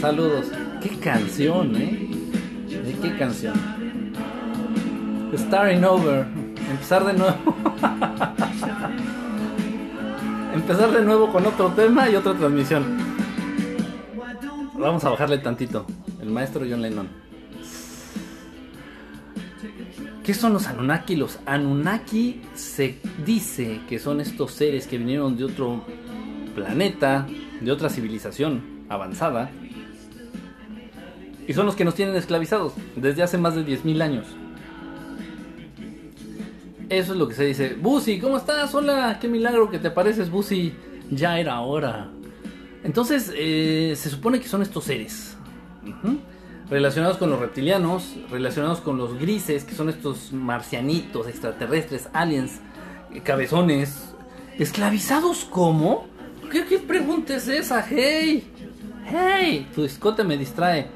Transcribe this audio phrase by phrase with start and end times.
[0.00, 0.46] Saludos.
[0.82, 2.08] Qué canción, ¿eh?
[2.68, 3.52] ¿De qué canción?
[5.36, 6.26] Starting over.
[6.70, 7.34] Empezar de nuevo.
[10.54, 12.96] Empezar de nuevo con otro tema y otra transmisión.
[14.72, 15.84] Vamos a bajarle tantito.
[16.22, 17.08] El maestro John Lennon.
[20.22, 21.16] ¿Qué son los Anunnaki?
[21.16, 25.84] Los Anunnaki se dice que son estos seres que vinieron de otro
[26.54, 27.26] planeta,
[27.60, 29.50] de otra civilización avanzada,
[31.46, 34.26] y son los que nos tienen esclavizados desde hace más de 10.000 años.
[36.88, 37.74] Eso es lo que se dice.
[37.74, 38.74] Busi, ¿cómo estás?
[38.74, 40.74] Hola, qué milagro que te apareces, Busi.
[41.10, 42.10] Ya era hora.
[42.82, 45.36] Entonces, eh, se supone que son estos seres.
[46.70, 52.60] Relacionados con los reptilianos, relacionados con los grises, que son estos marcianitos, extraterrestres, aliens,
[53.12, 54.14] eh, cabezones.
[54.58, 56.06] ¿Esclavizados cómo?
[56.50, 57.84] ¿Qué, qué pregunta es esa?
[57.86, 58.53] ¡Hey!
[59.06, 59.68] ¡Hey!
[59.74, 60.88] Tu escote me distrae.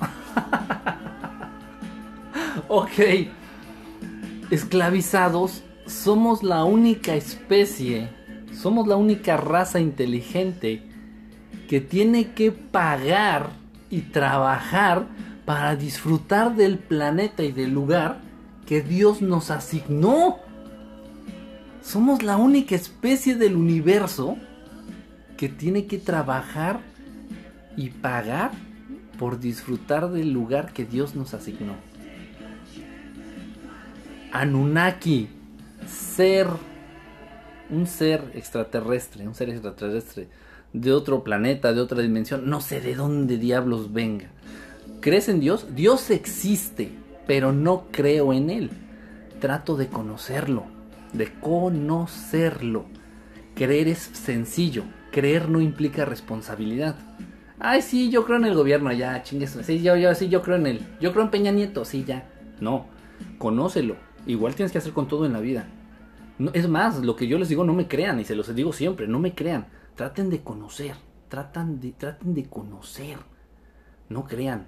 [2.68, 2.90] ok.
[4.50, 8.10] Esclavizados, somos la única especie,
[8.52, 10.82] somos la única raza inteligente
[11.68, 13.50] que tiene que pagar
[13.90, 15.06] y trabajar
[15.44, 18.20] para disfrutar del planeta y del lugar
[18.66, 20.38] que Dios nos asignó.
[21.86, 24.36] Somos la única especie del universo
[25.36, 26.80] que tiene que trabajar
[27.76, 28.50] y pagar
[29.20, 31.74] por disfrutar del lugar que Dios nos asignó.
[34.32, 35.28] Anunnaki,
[35.86, 36.48] ser,
[37.70, 40.26] un ser extraterrestre, un ser extraterrestre
[40.72, 44.26] de otro planeta, de otra dimensión, no sé de dónde diablos venga.
[45.00, 45.68] ¿Crees en Dios?
[45.76, 46.90] Dios existe,
[47.28, 48.70] pero no creo en Él.
[49.38, 50.75] Trato de conocerlo,
[51.16, 52.86] de conocerlo.
[53.54, 56.96] Creer es sencillo, creer no implica responsabilidad.
[57.58, 59.58] Ay, sí, yo creo en el gobierno, ya, chingues.
[59.62, 60.80] Sí, yo, sí, yo creo en él.
[61.00, 62.28] Yo creo en Peña Nieto, sí, ya.
[62.60, 62.86] No,
[63.38, 63.96] conócelo.
[64.26, 65.66] Igual tienes que hacer con todo en la vida.
[66.52, 69.08] Es más, lo que yo les digo, no me crean, y se los digo siempre,
[69.08, 69.66] no me crean.
[69.94, 70.96] Traten de conocer,
[71.28, 73.18] tratan de, traten de conocer.
[74.10, 74.66] No crean,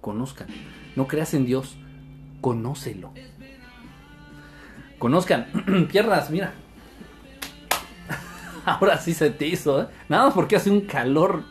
[0.00, 0.48] conozcan.
[0.96, 1.76] No creas en Dios,
[2.40, 3.12] conócelo.
[4.98, 5.46] Conozcan.
[5.92, 6.54] Piernas, mira.
[8.64, 9.86] Ahora sí se te hizo, ¿eh?
[10.08, 11.42] Nada más porque hace un calor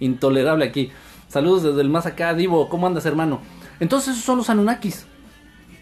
[0.00, 0.90] intolerable aquí.
[1.28, 2.68] Saludos desde el más acá, Divo.
[2.68, 3.40] ¿Cómo andas, hermano?
[3.78, 5.06] Entonces, esos son los Anunnakis.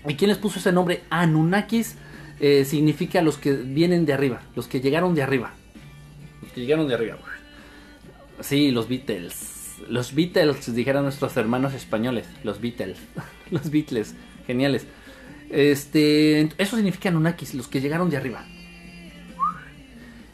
[0.07, 1.03] ¿Y quién les puso ese nombre?
[1.11, 1.97] Anunnakis
[2.41, 5.53] eh, significa los que vienen de arriba, los que llegaron de arriba.
[6.43, 7.19] Los que llegaron de arriba.
[8.41, 9.77] Sí, los Beatles.
[9.89, 12.27] Los Beatles, dijeron nuestros hermanos españoles.
[12.45, 12.99] Los Beatles.
[13.51, 14.15] los Beatles.
[14.47, 14.87] Geniales.
[15.51, 18.45] Este, eso significa Anunnakis, los que llegaron de arriba.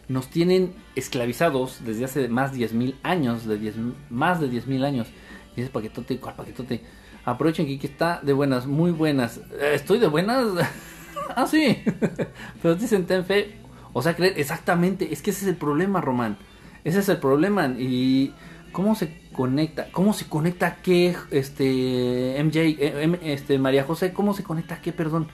[0.08, 3.74] Nos tienen esclavizados desde hace más de 10.000 años, de 10,
[4.10, 5.08] más de 10.000 años.
[5.56, 6.82] Y ese paquetote, ¿cuál paquetote?
[7.24, 9.38] Aprovechen que está de buenas, muy buenas.
[9.58, 10.46] Eh, ¿Estoy de buenas?
[11.36, 11.82] ah, sí.
[12.62, 13.56] Pero dicen ten fe.
[13.92, 15.12] O sea, creer, exactamente.
[15.12, 16.36] Es que ese es el problema, Román.
[16.82, 17.66] Ese es el problema.
[17.68, 18.34] Y
[18.74, 24.42] cómo se conecta, cómo se conecta qué, este, MJ, eh, este, María José, cómo se
[24.42, 25.28] conecta qué, perdón.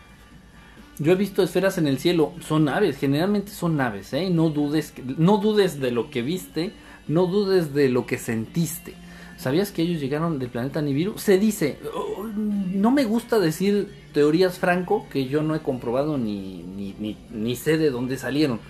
[0.98, 4.28] Yo he visto esferas en el cielo, son naves, generalmente son naves, ¿eh?
[4.28, 6.72] No dudes, no dudes de lo que viste,
[7.08, 8.94] no dudes de lo que sentiste.
[9.38, 11.16] ¿Sabías que ellos llegaron del planeta Nibiru?
[11.16, 16.62] Se dice, oh, no me gusta decir teorías franco que yo no he comprobado ni,
[16.62, 18.60] ni, ni, ni, sé de dónde salieron.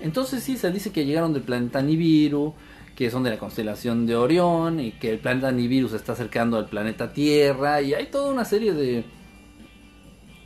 [0.00, 2.54] Entonces sí, se dice que llegaron del planeta Nibiru,
[2.94, 6.56] que son de la constelación de Orión y que el planeta Nibiru se está acercando
[6.56, 9.04] al planeta Tierra y hay toda una serie de,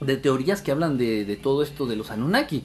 [0.00, 2.64] de teorías que hablan de, de todo esto de los Anunnaki.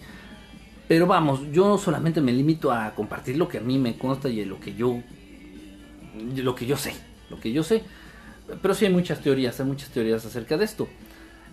[0.88, 4.44] Pero vamos, yo solamente me limito a compartir lo que a mí me consta y
[4.46, 5.02] lo que yo
[6.36, 6.94] lo que yo sé,
[7.30, 7.84] lo que yo sé.
[8.62, 10.88] Pero sí hay muchas teorías, hay muchas teorías acerca de esto.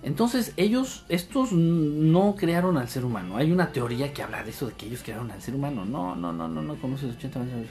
[0.02, 3.36] Entonces ellos, estos no crearon al ser humano.
[3.36, 5.84] Hay una teoría que habla de eso, de que ellos crearon al ser humano.
[5.84, 7.66] No, no, no, no, no conoces 80 metros.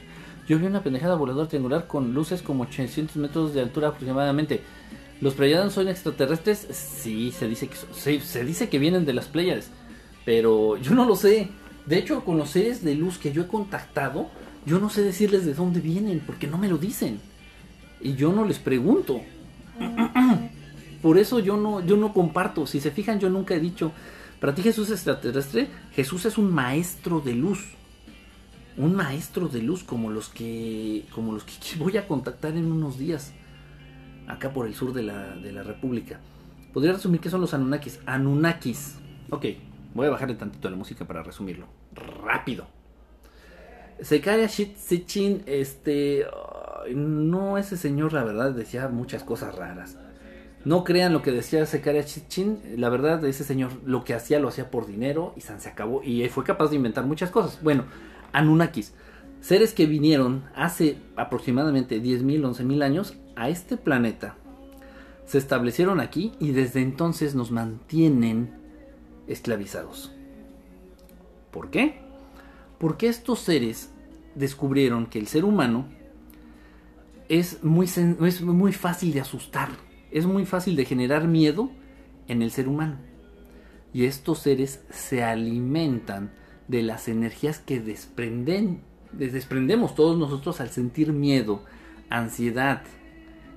[0.48, 4.62] Yo vi una pendejada voladora triangular con luces como 800 metros de altura aproximadamente.
[5.20, 6.66] ¿Los Pleiadianos son extraterrestres?
[6.70, 9.70] Sí, se dice que sí, se dice que vienen de las Pleiades.
[10.24, 11.48] Pero yo no lo sé.
[11.86, 14.28] De hecho, con los seres de luz que yo he contactado,
[14.66, 17.20] yo no sé decirles de dónde vienen, porque no me lo dicen.
[18.00, 19.20] Y yo no les pregunto.
[21.02, 22.66] Por eso yo no, yo no comparto.
[22.66, 23.92] Si se fijan, yo nunca he dicho,
[24.40, 27.74] para ti Jesús es extraterrestre, Jesús es un maestro de luz.
[28.76, 32.98] Un maestro de luz como los que, como los que voy a contactar en unos
[32.98, 33.32] días.
[34.26, 36.20] Acá por el sur de la, de la República.
[36.72, 38.00] Podría resumir qué son los Anunnakis.
[38.06, 38.96] Anunnakis.
[39.30, 39.46] Ok,
[39.94, 41.66] voy a bajarle tantito a la música para resumirlo.
[41.94, 42.66] Rápido.
[44.02, 46.26] Sekaria Sitchin, este,
[46.94, 49.98] no ese señor, la verdad, decía muchas cosas raras.
[50.64, 54.48] No crean lo que decía Sekaria Sitchin, la verdad, ese señor lo que hacía lo
[54.48, 57.62] hacía por dinero y se acabó y fue capaz de inventar muchas cosas.
[57.62, 57.84] Bueno,
[58.32, 58.94] Anunnakis,
[59.40, 64.36] seres que vinieron hace aproximadamente 10.000, 11.000 años a este planeta,
[65.26, 68.52] se establecieron aquí y desde entonces nos mantienen
[69.28, 70.12] esclavizados.
[71.50, 72.00] ¿Por qué?
[72.78, 73.92] Porque estos seres
[74.34, 75.86] descubrieron que el ser humano
[77.28, 79.68] es muy, es muy fácil de asustar,
[80.10, 81.70] es muy fácil de generar miedo
[82.26, 82.98] en el ser humano.
[83.92, 86.32] Y estos seres se alimentan
[86.70, 91.64] de las energías que desprenden, desprendemos todos nosotros al sentir miedo,
[92.10, 92.82] ansiedad,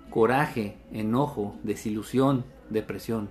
[0.09, 3.29] coraje, enojo, desilusión, depresión.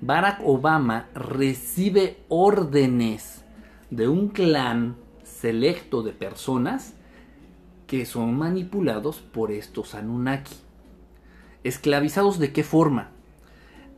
[0.00, 3.44] Barack Obama recibe órdenes
[3.90, 6.94] de un clan selecto de personas
[7.86, 10.54] que son manipulados por estos Anunnaki.
[11.64, 13.10] ¿Esclavizados de qué forma?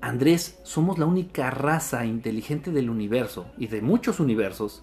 [0.01, 4.83] Andrés, somos la única raza inteligente del universo y de muchos universos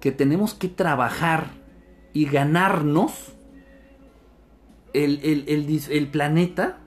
[0.00, 1.50] que tenemos que trabajar
[2.12, 3.32] y ganarnos
[4.92, 6.78] el, el, planeta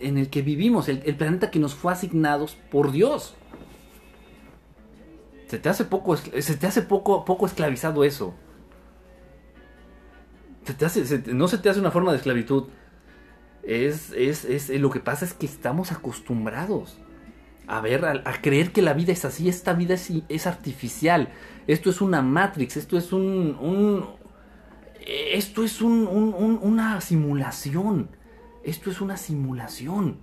[0.00, 3.34] en el que vivimos, el, planeta que nos fue asignado por Dios.
[5.46, 8.34] Se te hace poco, se te hace poco, poco esclavizado eso.
[11.32, 12.64] No se te hace una forma de esclavitud.
[13.62, 16.98] Es, es, es, lo que pasa es que estamos acostumbrados
[17.68, 19.48] a ver, a, creer que la vida es así.
[19.48, 21.28] Esta vida es, es, artificial.
[21.66, 22.76] Esto es una Matrix.
[22.76, 24.06] Esto es un, un
[25.06, 28.10] esto es un, un, una simulación.
[28.64, 30.18] Esto es una simulación.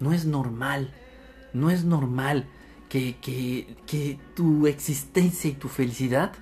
[0.00, 0.92] No es normal.
[1.52, 2.48] No es normal
[2.88, 6.32] que, tu existencia y tu felicidad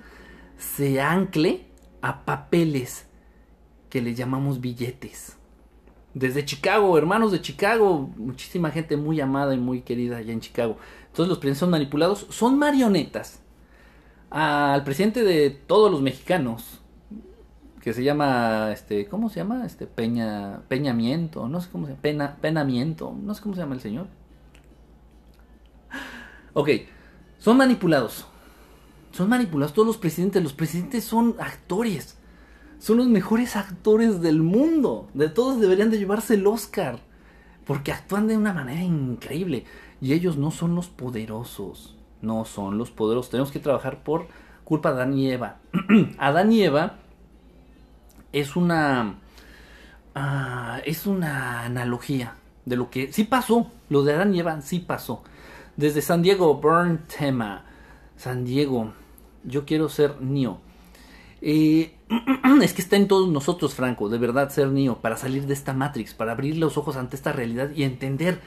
[0.57, 1.67] se ancle
[2.01, 3.07] a papeles
[3.89, 5.37] que le llamamos billetes.
[6.13, 10.77] Desde Chicago, hermanos de Chicago, muchísima gente muy amada y muy querida allá en Chicago.
[11.07, 13.39] Entonces los presidentes son manipulados, son marionetas.
[14.29, 16.81] Al presidente de todos los mexicanos,
[17.81, 19.65] que se llama, este, ¿cómo se llama?
[19.65, 23.75] Este, Peña, Peñamiento, no sé cómo se llama, Pena, Penamiento, no sé cómo se llama
[23.75, 24.07] el señor.
[26.53, 26.69] Ok,
[27.39, 28.25] son manipulados.
[29.11, 30.41] Son manipulados todos los presidentes.
[30.41, 32.17] Los presidentes son actores.
[32.83, 35.07] Son los mejores actores del mundo.
[35.13, 36.99] De todos deberían de llevarse el Oscar.
[37.63, 39.63] Porque actúan de una manera increíble.
[40.01, 41.95] Y ellos no son los poderosos.
[42.21, 43.31] No son los poderosos.
[43.31, 44.27] Tenemos que trabajar por
[44.65, 45.59] culpa de Adán y Eva.
[46.17, 46.97] Adán y Eva
[48.33, 49.15] es una...
[50.13, 53.71] Ah, es una analogía de lo que sí pasó.
[53.87, 55.23] Lo de Adán y Eva sí pasó.
[55.77, 57.63] Desde San Diego, Burn Tema.
[58.17, 58.91] San Diego,
[59.45, 60.59] yo quiero ser Neo.
[61.45, 61.95] Eh,
[62.61, 65.73] es que está en todos nosotros, Franco, de verdad ser Neo, para salir de esta
[65.73, 68.39] Matrix, para abrir los ojos ante esta realidad y entender.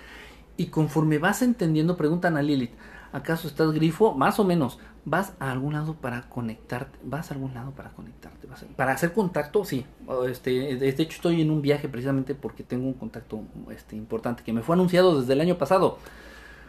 [0.57, 2.73] Y conforme vas entendiendo, preguntan a Lilith,
[3.13, 4.15] ¿acaso estás grifo?
[4.15, 4.79] Más o menos.
[5.05, 6.99] ¿Vas a algún lado para conectarte?
[7.05, 8.49] ¿Vas a algún lado para conectarte?
[8.75, 9.65] ¿Para hacer contacto?
[9.65, 9.87] Sí.
[10.29, 14.53] Este, de hecho, estoy en un viaje precisamente porque tengo un contacto este, importante que
[14.53, 15.99] me fue anunciado desde el año pasado.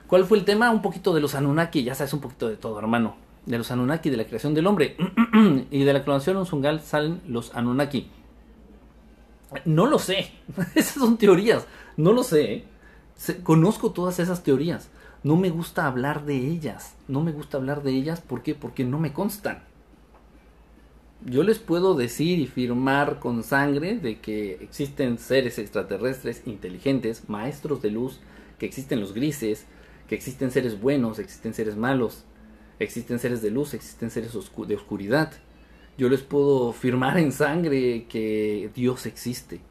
[0.05, 0.69] ¿Cuál fue el tema?
[0.69, 3.26] Un poquito de los Anunnaki, ya sabes, un poquito de todo, hermano.
[3.47, 4.95] De los Anunnaki, de la creación del hombre.
[5.71, 8.11] y de la clonación Unzungal salen los Anunnaki.
[9.65, 10.31] No lo sé.
[10.75, 11.65] Esas son teorías.
[11.95, 12.53] No lo sé.
[12.53, 12.65] ¿eh?
[13.43, 14.89] conozco todas esas teorías.
[15.23, 16.95] No me gusta hablar de ellas.
[17.07, 18.21] No me gusta hablar de ellas.
[18.21, 18.53] ¿Por qué?
[18.53, 19.63] Porque no me constan.
[21.25, 27.81] Yo les puedo decir y firmar con sangre de que existen seres extraterrestres inteligentes, maestros
[27.81, 28.19] de luz,
[28.59, 29.65] que existen los grises,
[30.07, 32.23] que existen seres buenos, existen seres malos,
[32.79, 35.31] existen seres de luz, existen seres de oscuridad.
[35.97, 39.61] Yo les puedo firmar en sangre que Dios existe,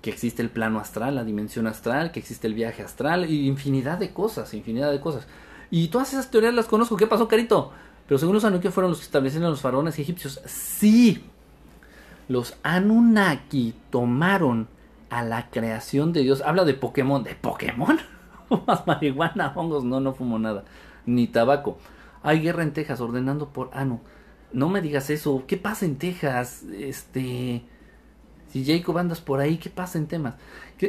[0.00, 3.98] que existe el plano astral, la dimensión astral, que existe el viaje astral y infinidad
[3.98, 5.26] de cosas, infinidad de cosas.
[5.70, 6.96] Y todas esas teorías las conozco.
[6.96, 7.72] ¿Qué pasó, Carito?
[8.06, 10.40] Pero según los Anunnaki fueron los que establecieron los faraones egipcios.
[10.46, 11.24] Sí,
[12.28, 14.68] los Anunnaki tomaron
[15.10, 16.42] a la creación de Dios.
[16.46, 17.22] Habla de Pokémon.
[17.24, 17.98] ¿De Pokémon?
[18.48, 20.64] fumas marihuana, hongos, no, no fumo nada,
[21.04, 21.78] ni tabaco.
[22.26, 24.00] Hay guerra en Texas ordenando por Anu.
[24.52, 26.64] No me digas eso, ¿qué pasa en Texas?
[26.76, 27.62] Este,
[28.48, 30.34] si Jacob andas por ahí, ¿qué pasa en temas?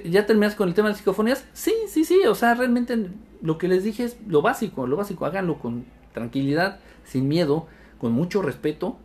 [0.06, 1.46] ¿Ya terminas con el tema de las psicofonías?
[1.54, 5.26] Sí, sí, sí, o sea, realmente lo que les dije es lo básico, lo básico,
[5.26, 7.68] háganlo con tranquilidad, sin miedo,
[8.00, 8.98] con mucho respeto,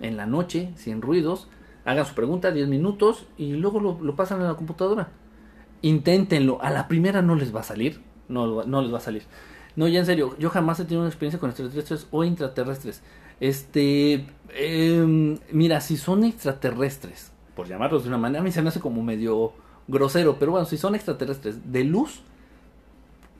[0.00, 1.48] en la noche, sin ruidos,
[1.84, 5.08] hagan su pregunta 10 minutos y luego lo, pasan a la computadora
[5.82, 6.62] inténtenlo.
[6.62, 8.00] A la primera no les va a salir.
[8.28, 9.24] No, no les va a salir.
[9.74, 13.02] No, ya en serio, yo jamás he tenido una experiencia con extraterrestres o intraterrestres.
[13.40, 18.68] Este, em, mira, si son extraterrestres, por llamarlos de una manera, a mí se me
[18.68, 19.52] hace como medio
[19.88, 22.22] grosero, pero bueno, si son extraterrestres de luz,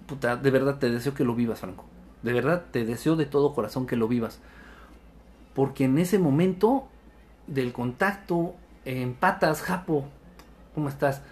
[0.06, 1.84] puta, de verdad te deseo que lo vivas, Franco.
[2.22, 4.40] De verdad te deseo de todo corazón que lo vivas.
[5.54, 6.88] Porque en ese momento
[7.46, 10.06] del contacto, empatas, Japo,
[10.74, 11.22] ¿cómo estás?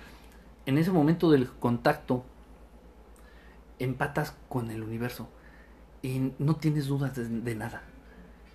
[0.67, 2.25] En ese momento del contacto,
[3.81, 5.29] empatas con el universo
[6.03, 7.83] y no tienes dudas de, nada.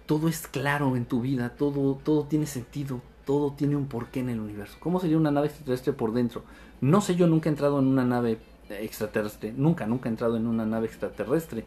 [0.05, 4.29] Todo es claro en tu vida, todo, todo tiene sentido, todo tiene un porqué en
[4.29, 4.77] el universo.
[4.79, 6.43] ¿Cómo sería una nave extraterrestre por dentro?
[6.81, 8.37] No sé, yo nunca he entrado en una nave
[8.69, 11.65] extraterrestre, nunca, nunca he entrado en una nave extraterrestre.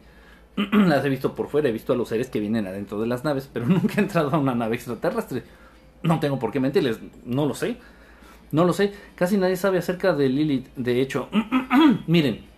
[0.71, 3.23] las he visto por fuera, he visto a los seres que vienen adentro de las
[3.23, 5.43] naves, pero nunca he entrado a una nave extraterrestre.
[6.01, 7.77] No tengo por qué mentirles, no lo sé.
[8.51, 10.69] No lo sé, casi nadie sabe acerca de Lilith.
[10.75, 11.29] De hecho,
[12.07, 12.48] miren,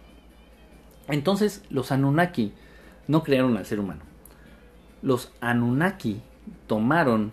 [1.12, 2.54] entonces los Anunnaki
[3.08, 4.02] no crearon al ser humano.
[5.02, 6.22] Los Anunnaki
[6.68, 7.32] tomaron...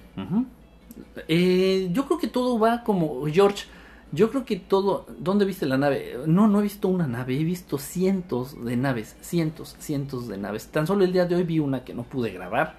[1.29, 3.67] Eh, yo creo que todo va como George.
[4.13, 5.07] Yo creo que todo...
[5.19, 6.19] ¿Dónde viste la nave?
[6.27, 10.67] No, no he visto una nave, he visto cientos de naves, cientos, cientos de naves.
[10.69, 12.77] Tan solo el día de hoy vi una que no pude grabar.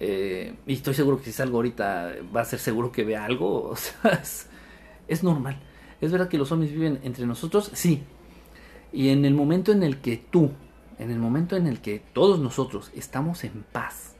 [0.00, 3.70] Eh, y estoy seguro que si salgo ahorita va a ser seguro que vea algo.
[3.70, 4.22] O sea,
[5.08, 5.56] es normal.
[6.00, 7.70] ¿Es verdad que los zombies viven entre nosotros?
[7.72, 8.02] Sí.
[8.92, 10.50] Y en el momento en el que tú,
[10.98, 14.14] en el momento en el que todos nosotros estamos en paz,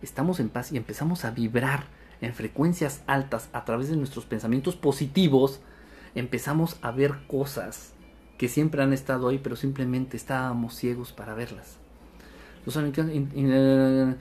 [0.00, 1.84] estamos en paz y empezamos a vibrar
[2.20, 5.60] en frecuencias altas a través de nuestros pensamientos positivos,
[6.14, 7.92] empezamos a ver cosas
[8.38, 11.78] que siempre han estado ahí, pero simplemente estábamos ciegos para verlas.
[12.64, 14.14] ¿No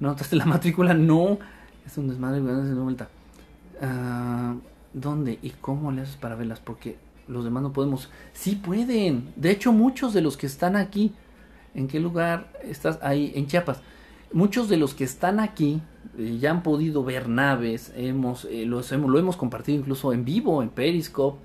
[0.00, 0.94] notaste la matrícula?
[0.94, 1.38] No.
[1.84, 2.42] Es un desmadre.
[3.80, 4.54] Ah,
[4.92, 6.60] ¿Dónde y cómo le haces para verlas?
[6.60, 6.96] Porque
[7.28, 8.08] los demás no podemos.
[8.32, 9.32] Sí pueden.
[9.36, 11.12] De hecho, muchos de los que están aquí,
[11.74, 12.98] ¿en qué lugar estás?
[13.02, 13.80] Ahí, en Chiapas.
[14.32, 15.80] Muchos de los que están aquí
[16.18, 17.92] eh, ya han podido ver naves.
[17.96, 21.38] Hemos, eh, los hemos, lo hemos compartido incluso en vivo, en Periscope.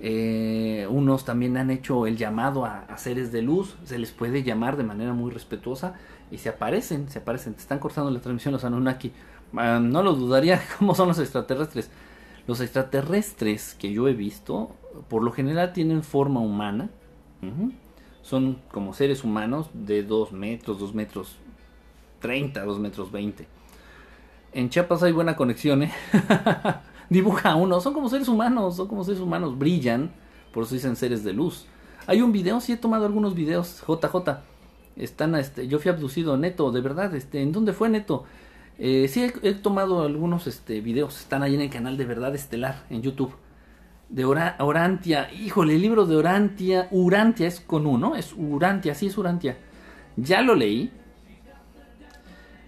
[0.00, 3.76] Eh, unos también han hecho el llamado a, seres de luz.
[3.84, 5.94] Se les puede llamar de manera muy respetuosa.
[6.30, 7.54] Y se aparecen, se aparecen.
[7.54, 9.12] Te están cortando la transmisión los Anunnaki.
[9.56, 10.62] Ah, no lo dudaría.
[10.78, 11.90] ¿Cómo son los extraterrestres?
[12.46, 14.76] Los extraterrestres que yo he visto,
[15.08, 16.90] por lo general tienen forma humana.
[18.22, 21.36] Son como seres humanos de 2 metros, 2 metros
[22.20, 23.46] 30, 2 metros 20.
[24.54, 25.92] En Chiapas hay buena conexión, ¿eh?
[27.10, 30.10] Dibuja uno, son como seres humanos, son como seres humanos, brillan,
[30.52, 31.66] por eso dicen seres de luz.
[32.06, 34.38] Hay un video, sí he tomado algunos videos, JJ.
[34.96, 38.24] Están, este, yo fui abducido, neto, de verdad, este, ¿en dónde fue neto?
[38.78, 42.84] Eh, sí, he, tomado algunos este, videos, están ahí en el canal de Verdad Estelar
[42.90, 43.34] en YouTube.
[44.08, 49.18] De Orantia, híjole, el libro de Orantia, Urantia es con uno, es Urantia, sí es
[49.18, 49.56] Urantia.
[50.16, 50.92] Ya lo leí.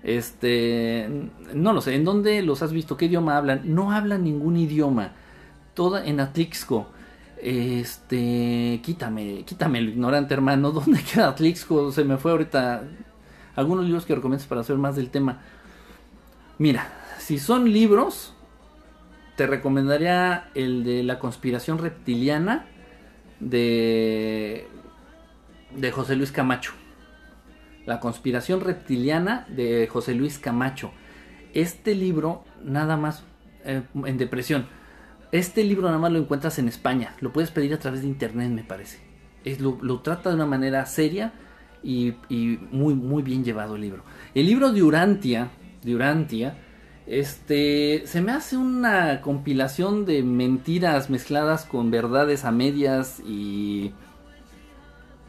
[0.02, 1.08] Este,
[1.52, 2.96] no lo sé, ¿en dónde los has visto?
[2.96, 3.62] ¿Qué idioma hablan?
[3.64, 5.12] No hablan ningún idioma.
[5.74, 6.86] Toda en Atlixco.
[7.38, 10.70] Este, quítame, quítame el ignorante hermano.
[10.72, 11.92] ¿Dónde queda Atlixco?
[11.92, 12.84] Se me fue ahorita.
[13.56, 15.40] Algunos libros que recomiendas para saber más del tema.
[16.58, 16.88] Mira,
[17.18, 18.32] si son libros,
[19.36, 22.66] te recomendaría el de la conspiración reptiliana
[23.38, 24.66] de,
[25.76, 26.72] de José Luis Camacho.
[27.84, 30.90] La conspiración reptiliana de José Luis Camacho.
[31.54, 33.24] Este libro, nada más
[33.64, 34.66] eh, en depresión.
[35.32, 37.14] Este libro nada más lo encuentras en España.
[37.20, 39.00] Lo puedes pedir a través de internet, me parece.
[39.44, 41.32] Es, lo, trata de una manera seria
[41.82, 44.02] y, y, muy, muy bien llevado el libro.
[44.34, 45.50] El libro de Urantia,
[45.84, 46.56] de Urantia,
[47.06, 53.94] este, se me hace una compilación de mentiras mezcladas con verdades a medias y,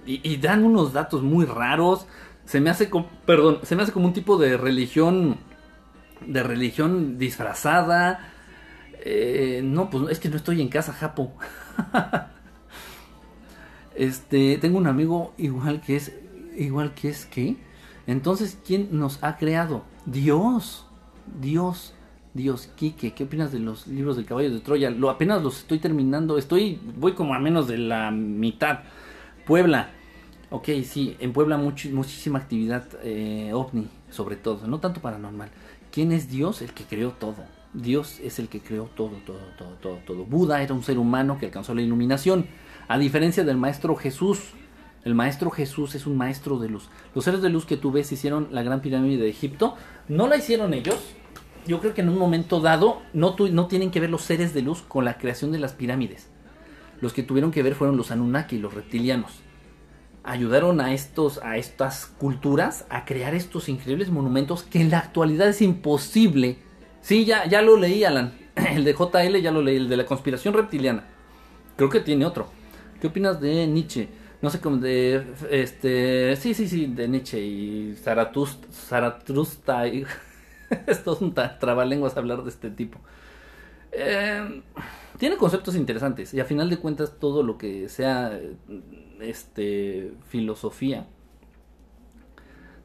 [0.05, 2.07] y, dan unos datos muy raros.
[2.45, 2.89] Se me hace,
[3.25, 5.37] perdón, se me hace como un tipo de religión,
[6.25, 8.31] de religión disfrazada.
[9.05, 11.33] Eh, no, pues es que no estoy en casa, Japo.
[13.95, 16.11] este, tengo un amigo igual que es,
[16.57, 17.57] igual que es que.
[18.07, 19.83] Entonces, ¿quién nos ha creado?
[20.07, 20.86] Dios.
[21.39, 21.93] Dios,
[22.33, 24.89] Dios, Quique, ¿qué opinas de los libros del caballo de Troya?
[24.89, 28.79] Lo apenas los estoy terminando, estoy, voy como a menos de la mitad.
[29.45, 29.89] Puebla,
[30.49, 35.49] ok, sí, en Puebla muchísima actividad eh, ovni, sobre todo, no tanto paranormal.
[35.91, 36.61] ¿Quién es Dios?
[36.61, 37.43] El que creó todo.
[37.73, 40.25] Dios es el que creó todo, todo, todo, todo, todo.
[40.25, 42.47] Buda era un ser humano que alcanzó la iluminación,
[42.87, 44.51] a diferencia del maestro Jesús.
[45.07, 46.89] El maestro Jesús es un maestro de luz.
[47.15, 49.77] Los seres de luz que tú ves hicieron la gran pirámide de Egipto.
[50.09, 50.99] No la hicieron ellos,
[51.65, 54.63] yo creo que en un momento dado no, no tienen que ver los seres de
[54.63, 56.27] luz con la creación de las pirámides.
[56.99, 59.31] Los que tuvieron que ver fueron los Anunnaki, los reptilianos.
[60.25, 65.47] ayudaron a estos a estas culturas a crear estos increíbles monumentos que en la actualidad
[65.47, 66.57] es imposible.
[66.99, 68.33] Sí, ya ya lo leí Alan,
[68.75, 71.05] el de JL ya lo leí, el de la conspiración reptiliana.
[71.77, 72.49] Creo que tiene otro.
[72.99, 74.09] ¿Qué opinas de Nietzsche?
[74.41, 80.05] No sé cómo de este, sí, sí, sí, de Nietzsche y Zaratustra, y
[80.85, 82.99] esto es un trabalenguas hablar de este tipo.
[83.91, 84.61] Eh,
[85.17, 88.39] tiene conceptos interesantes y a final de cuentas todo lo que sea
[89.19, 91.07] este filosofía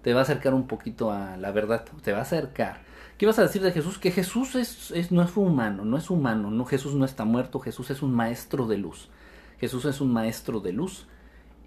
[0.02, 2.80] te va a acercar un poquito a la verdad, te va a acercar.
[3.18, 3.98] ¿Qué vas a decir de Jesús?
[3.98, 7.90] Que Jesús es, no es humano, no es humano, no Jesús no está muerto, Jesús
[7.90, 9.10] es un maestro de luz.
[9.58, 11.06] Jesús es un maestro de luz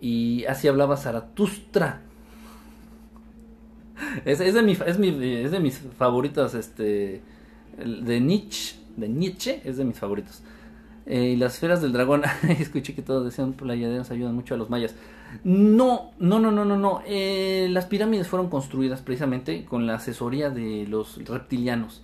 [0.01, 2.01] y así hablaba Zaratustra.
[4.25, 7.21] Es, es, de, mi, es, de mis favoritos, este,
[7.77, 10.41] de Nietzsche, de Nietzsche, es de mis favoritos.
[11.05, 12.23] Eh, y las esferas del dragón,
[12.59, 14.95] escuché que todos decían playaderos ayudan mucho a los mayas.
[15.43, 17.01] No, no, no, no, no, no.
[17.05, 22.03] Eh, las pirámides fueron construidas precisamente con la asesoría de los reptilianos.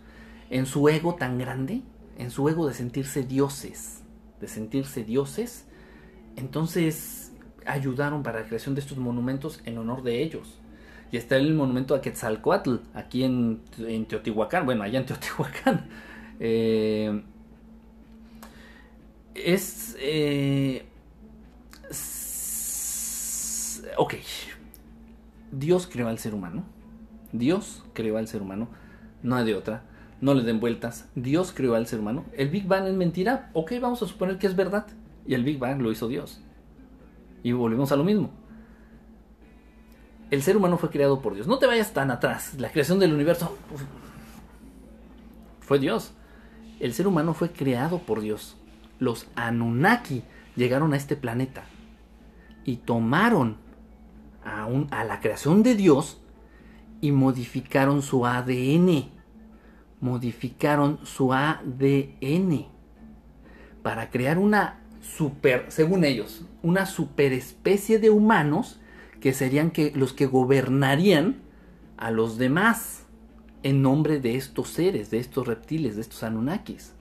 [0.50, 1.81] En su ego tan grande,
[2.17, 4.03] en su ego de sentirse dioses,
[4.39, 5.65] de sentirse dioses,
[6.36, 7.21] entonces
[7.65, 10.60] ayudaron para la creación de estos monumentos en honor de ellos.
[11.12, 13.62] Y está el monumento a Quetzalcoatl, aquí en,
[14.08, 15.88] Teotihuacán, bueno, allá en Teotihuacán.
[16.44, 17.22] Eh,
[19.36, 19.96] es...
[20.00, 20.84] Eh,
[23.96, 24.15] ok.
[25.51, 26.63] Dios creó al ser humano.
[27.32, 28.70] Dios creó al ser humano.
[29.22, 29.84] No hay de otra.
[30.20, 31.08] No le den vueltas.
[31.15, 32.25] Dios creó al ser humano.
[32.34, 33.50] El Big Bang es mentira.
[33.53, 34.88] Ok, vamos a suponer que es verdad.
[35.27, 36.41] Y el Big Bang lo hizo Dios.
[37.43, 38.31] Y volvemos a lo mismo.
[40.29, 41.48] El ser humano fue creado por Dios.
[41.48, 42.55] No te vayas tan atrás.
[42.57, 43.57] La creación del universo
[45.59, 46.13] fue Dios.
[46.79, 48.57] El ser humano fue creado por Dios
[49.01, 50.24] los Anunnaki
[50.55, 51.63] llegaron a este planeta
[52.63, 53.57] y tomaron
[54.46, 56.22] a, a la creación de Dios
[57.01, 59.09] y modificaron su ADN.
[60.00, 62.68] Modificaron su ADN
[63.81, 64.80] para crear una
[65.68, 68.79] según ellos, una superespecie de humanos
[69.20, 71.37] que serían que, los que gobernarían
[71.98, 73.03] a los demás
[73.64, 76.94] en nombre de estos seres, de estos reptiles, de estos Anunnakis.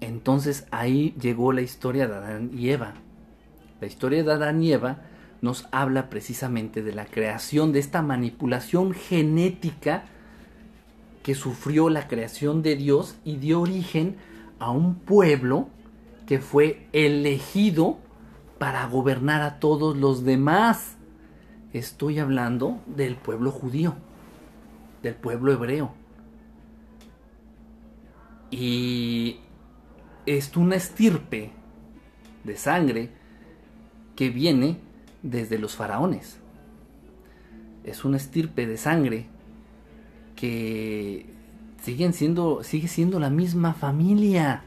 [0.00, 2.94] Entonces ahí llegó la historia de Adán y Eva.
[3.80, 5.02] La historia de Adán y Eva
[5.40, 10.04] nos habla precisamente de la creación de esta manipulación genética
[11.22, 14.16] que sufrió la creación de Dios y dio origen
[14.58, 15.68] a un pueblo
[16.26, 17.98] que fue elegido
[18.58, 20.96] para gobernar a todos los demás.
[21.72, 23.94] Estoy hablando del pueblo judío,
[25.02, 25.92] del pueblo hebreo.
[28.50, 29.40] Y
[30.24, 31.52] es una estirpe
[32.44, 33.10] de sangre
[34.14, 34.78] que viene
[35.22, 36.38] desde los faraones.
[37.84, 39.26] Es una estirpe de sangre
[40.34, 41.35] que
[41.82, 44.62] siguen siendo, sigue siendo la misma familia.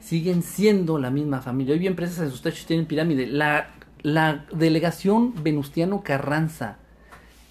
[0.00, 1.74] Siguen siendo la misma familia.
[1.74, 3.26] Hoy bien presas en sus techos tienen pirámide.
[3.26, 3.70] La,
[4.02, 6.76] la delegación Venustiano Carranza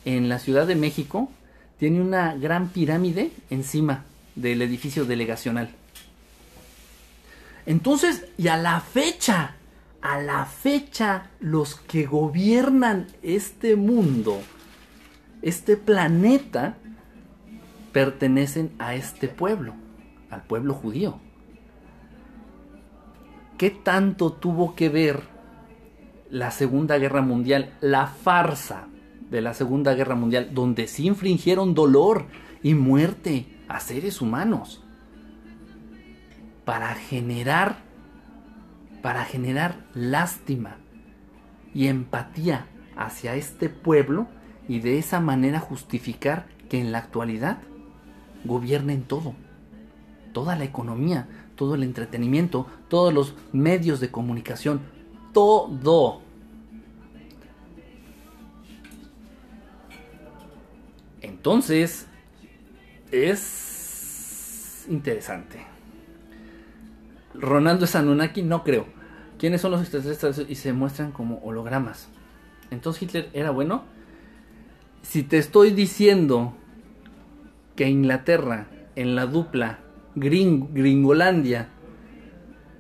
[0.06, 1.30] en la Ciudad de México
[1.80, 5.69] tiene una gran pirámide encima del edificio delegacional.
[7.65, 9.56] Entonces, y a la fecha,
[10.01, 14.41] a la fecha, los que gobiernan este mundo,
[15.41, 16.77] este planeta,
[17.97, 19.73] pertenecen a este pueblo,
[20.29, 21.19] al pueblo judío.
[23.57, 25.23] ¿Qué tanto tuvo que ver
[26.29, 28.88] la Segunda Guerra Mundial, la farsa
[29.31, 32.27] de la Segunda Guerra Mundial, donde sí infringieron dolor
[32.62, 34.83] y muerte a seres humanos?
[36.65, 37.77] para generar
[39.01, 40.75] para generar lástima
[41.73, 44.27] y empatía hacia este pueblo
[44.67, 47.60] y de esa manera justificar que en la actualidad
[48.47, 49.36] gobiernen todo,
[50.33, 54.81] toda la economía, todo el entretenimiento, todos los medios de comunicación,
[55.33, 56.21] todo.
[61.21, 62.07] Entonces,
[63.12, 65.65] es interesante.
[67.33, 68.86] Ronaldo es Anunnaki, no creo.
[69.38, 70.45] ¿Quiénes son los extraterrestres?
[70.49, 72.07] Y se muestran como hologramas.
[72.71, 73.83] Entonces Hitler era bueno.
[75.03, 76.53] Si te estoy diciendo
[77.77, 79.79] que Inglaterra en la dupla
[80.15, 81.69] Gring Gringolandia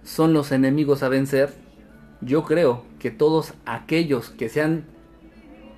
[0.03, 1.53] son los enemigos a vencer,
[2.21, 4.85] yo creo que todos aquellos que se han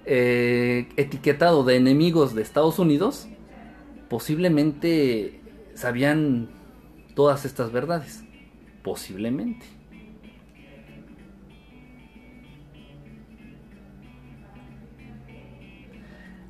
[0.06, 3.28] eh, etiquetado de enemigos de Estados Unidos
[4.08, 5.42] posiblemente
[5.76, 6.50] sabían
[7.14, 8.24] todas estas verdades.
[8.84, 9.66] Posiblemente.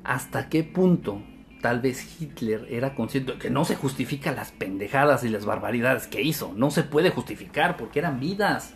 [0.04, 1.22] ¿Hasta qué punto
[1.60, 6.06] tal vez Hitler era consciente de que no se justifica las pendejadas y las barbaridades
[6.06, 6.52] que hizo.
[6.56, 8.74] No se puede justificar porque eran vidas.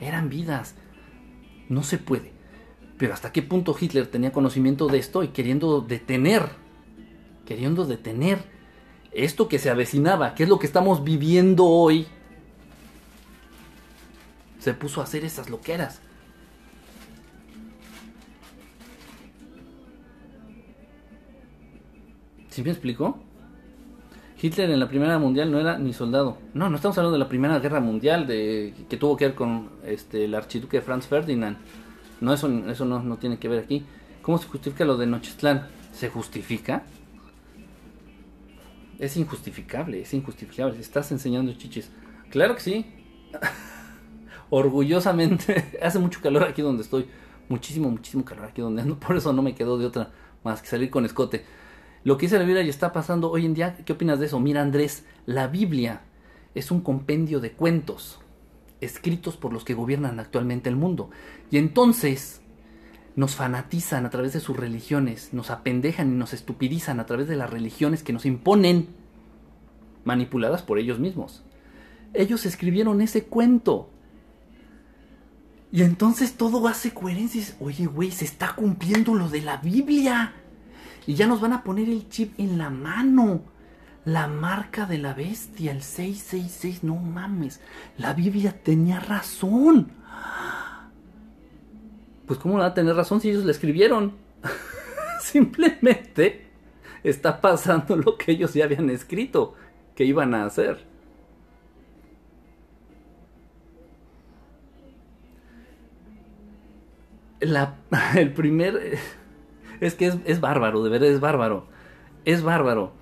[0.00, 0.74] Eran vidas.
[1.68, 2.32] No se puede.
[2.98, 6.50] Pero hasta qué punto Hitler tenía conocimiento de esto y queriendo detener,
[7.46, 8.38] queriendo detener
[9.12, 12.06] esto que se avecinaba, que es lo que estamos viviendo hoy,
[14.58, 16.00] se puso a hacer esas loqueras.
[22.50, 23.18] ¿Sí me explicó?
[24.42, 26.38] Hitler en la Primera Mundial no era ni soldado.
[26.54, 29.70] No, no estamos hablando de la Primera Guerra Mundial de que tuvo que ver con
[29.84, 31.58] este el archiduque Franz Ferdinand.
[32.20, 33.84] No, eso, eso no, no tiene que ver aquí.
[34.22, 35.68] ¿Cómo se justifica lo de Nocheslán?
[35.92, 36.84] ¿Se justifica?
[38.98, 40.78] Es injustificable, es injustificable.
[40.80, 41.90] Estás enseñando chichis.
[42.30, 42.86] Claro que sí.
[44.50, 45.78] Orgullosamente.
[45.82, 47.06] Hace mucho calor aquí donde estoy.
[47.48, 48.98] Muchísimo, muchísimo calor aquí donde ando.
[48.98, 50.10] Por eso no me quedó de otra
[50.42, 51.44] más que salir con escote.
[52.02, 54.40] Lo que dice la Biblia y está pasando hoy en día, ¿qué opinas de eso?
[54.40, 56.02] Mira Andrés, la Biblia
[56.54, 58.20] es un compendio de cuentos
[58.80, 61.10] escritos por los que gobiernan actualmente el mundo.
[61.50, 62.40] Y entonces
[63.16, 67.36] nos fanatizan a través de sus religiones, nos apendejan y nos estupidizan a través de
[67.36, 68.88] las religiones que nos imponen,
[70.04, 71.44] manipuladas por ellos mismos.
[72.14, 73.90] Ellos escribieron ese cuento.
[75.72, 77.44] Y entonces todo hace coherencia.
[77.60, 80.34] Oye, güey, se está cumpliendo lo de la Biblia.
[81.06, 83.42] Y ya nos van a poner el chip en la mano.
[84.04, 86.84] La marca de la bestia, el 666.
[86.84, 87.60] No mames.
[87.98, 89.92] La Biblia tenía razón.
[92.26, 94.14] Pues ¿cómo va a tener razón si ellos la escribieron?
[95.20, 96.46] Simplemente
[97.02, 99.54] está pasando lo que ellos ya habían escrito
[99.94, 100.86] que iban a hacer.
[107.40, 107.74] La,
[108.16, 108.98] el primer
[109.80, 111.66] es que es, bárbaro, de verdad es bárbaro.
[112.24, 112.92] Es bárbaro.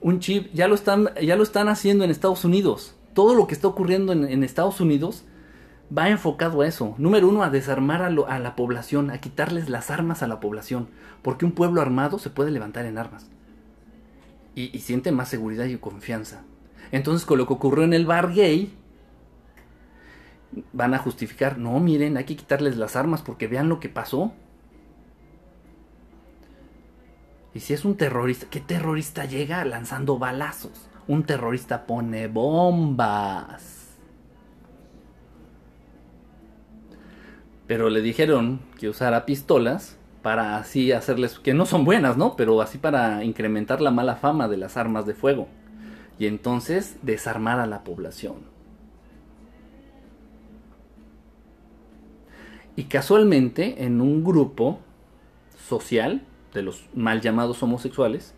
[0.00, 2.94] Un chip, ya lo están, ya lo están haciendo en Estados Unidos.
[3.14, 5.24] Todo lo que está ocurriendo en, Estados Unidos
[5.96, 6.94] va enfocado a eso.
[6.98, 10.88] Número uno, a desarmar a, la población, a quitarles las armas a la población.
[11.22, 13.30] Porque un pueblo armado se puede levantar en armas.
[14.54, 16.42] Y, y siente más seguridad y confianza.
[16.92, 18.74] Entonces, con lo que ocurrió en el bar gay,
[20.72, 24.32] van a justificar, no, miren, hay que quitarles las armas porque vean lo que pasó.
[27.54, 30.88] Y si es un terrorista, ¿qué terrorista llega lanzando balazos?
[31.06, 33.94] Un terrorista pone bombas.
[37.68, 42.34] Pero le dijeron que usara pistolas para así hacerles, que no son buenas, ¿no?
[42.34, 45.46] Pero así para incrementar la mala fama de las armas de fuego.
[46.18, 48.36] Y entonces desarmar a la población.
[52.74, 54.80] Y casualmente en un grupo
[55.68, 56.22] social,
[56.54, 58.34] de los mal llamados homosexuales,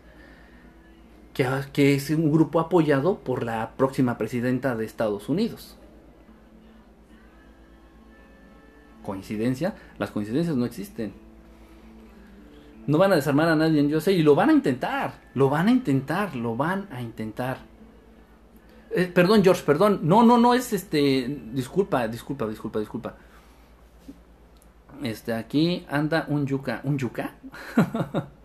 [1.33, 5.77] que, que, es un grupo apoyado por la próxima presidenta de Estados Unidos.
[9.03, 9.75] ¿Coincidencia?
[9.99, 11.13] Las coincidencias no existen.
[12.87, 15.67] No van a desarmar a nadie en sé y lo van a intentar, lo van
[15.67, 17.59] a intentar, lo van a intentar.
[18.91, 19.99] Eh, perdón, George, perdón.
[20.03, 21.41] No, no, no es este.
[21.53, 23.17] Disculpa, disculpa, disculpa, disculpa.
[25.03, 26.81] Este, aquí anda un yuca.
[26.83, 27.35] ¿Un yuca?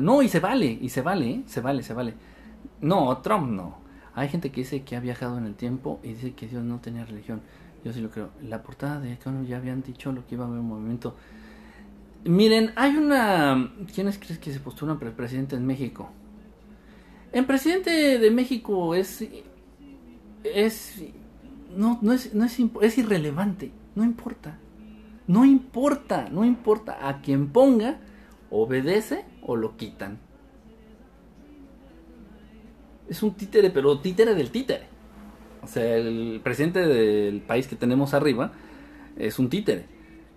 [0.00, 1.42] no, y se vale, y se vale, ¿eh?
[1.46, 2.14] se vale, se vale.
[2.80, 3.78] No, Trump no.
[4.14, 6.80] Hay gente que dice que ha viajado en el tiempo y dice que Dios no
[6.80, 7.42] tenía religión.
[7.84, 8.30] Yo sí lo creo.
[8.42, 11.14] La portada de Econo ya habían dicho lo que iba a haber un movimiento.
[12.24, 13.72] Miren, hay una.
[13.94, 16.10] ¿Quiénes crees que se postulan para el presidente en México?
[17.32, 19.24] El presidente de México es.
[20.44, 21.02] Es.
[21.74, 23.72] No, no es, no es, es irrelevante.
[23.94, 24.58] No importa.
[25.26, 27.08] No importa, no importa.
[27.08, 28.00] A quien ponga,
[28.50, 30.18] obedece o lo quitan.
[33.08, 34.86] Es un títere, pero títere del títere.
[35.62, 38.52] O sea, el presidente del país que tenemos arriba
[39.16, 39.86] es un títere.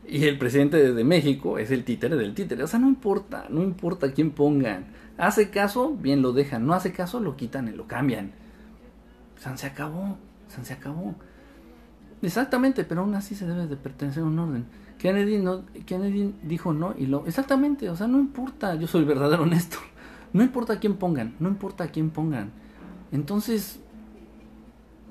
[0.05, 2.63] Y el presidente de México es el títere del títere.
[2.63, 4.87] O sea, no importa, no importa quién pongan.
[5.17, 6.65] Hace caso, bien lo dejan.
[6.65, 8.33] No hace caso, lo quitan y lo cambian.
[9.37, 11.15] San se acabó, San se acabó.
[12.23, 14.65] Exactamente, pero aún así se debe de pertenecer a un orden.
[14.97, 17.27] Kennedy, no, Kennedy dijo no y lo...
[17.27, 19.77] Exactamente, o sea, no importa, yo soy verdadero honesto.
[20.31, 22.51] No importa a quién pongan, no importa a quién pongan.
[23.11, 23.81] Entonces,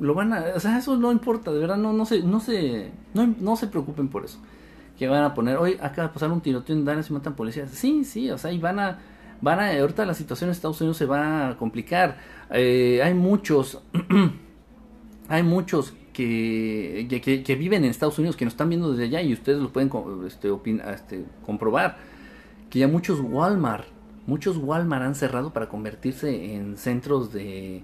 [0.00, 0.44] lo van a...
[0.56, 3.66] O sea, eso no importa, de verdad, no, no, se, no, se, no, no se
[3.66, 4.38] preocupen por eso.
[4.98, 7.70] Que van a poner, hoy acaba de pasar un tiroteo en Dallas y matan policías.
[7.70, 8.98] Sí, sí, o sea, y van a...
[9.42, 12.16] Van a, ahorita la situación en Estados Unidos se va a complicar.
[12.50, 13.82] Eh, hay muchos,
[15.28, 19.32] hay muchos que, que, viven en Estados Unidos, que nos están viendo desde allá y
[19.32, 19.90] ustedes lo pueden
[20.26, 20.50] este,
[20.92, 21.98] este, comprobar.
[22.70, 23.86] que ya muchos Walmart,
[24.26, 27.82] muchos Walmart han cerrado para convertirse en centros de,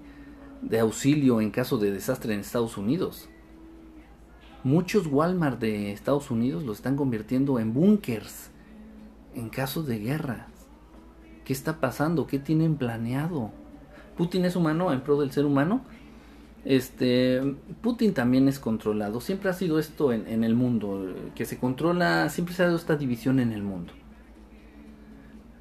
[0.61, 3.29] de auxilio en caso de desastre en Estados Unidos.
[4.63, 8.51] Muchos Walmart de Estados Unidos los están convirtiendo en búnkers
[9.33, 10.47] en caso de guerra.
[11.45, 12.27] ¿Qué está pasando?
[12.27, 13.51] ¿Qué tienen planeado?
[14.17, 15.81] Putin es humano en pro del ser humano.
[16.65, 17.41] Este,
[17.81, 19.21] Putin también es controlado.
[19.21, 22.95] Siempre ha sido esto en, el mundo, que se controla, siempre se ha dado esta
[22.95, 23.93] división en el mundo.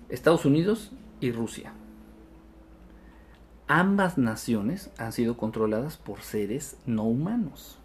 [0.09, 1.73] Estados Unidos y Rusia.
[3.69, 7.79] Ambas naciones han sido controladas por seres no humanos.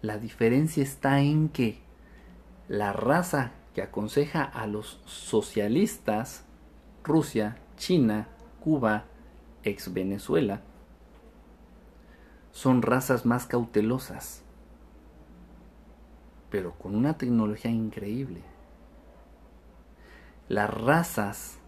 [0.00, 1.78] La diferencia está en que
[2.68, 6.44] la raza que aconseja a los socialistas,
[7.02, 8.28] Rusia, China,
[8.60, 9.04] Cuba,
[9.62, 10.62] ex Venezuela,
[12.54, 14.42] son razas más cautelosas,
[16.50, 18.42] pero con una tecnología increíble.
[20.48, 21.58] Las razas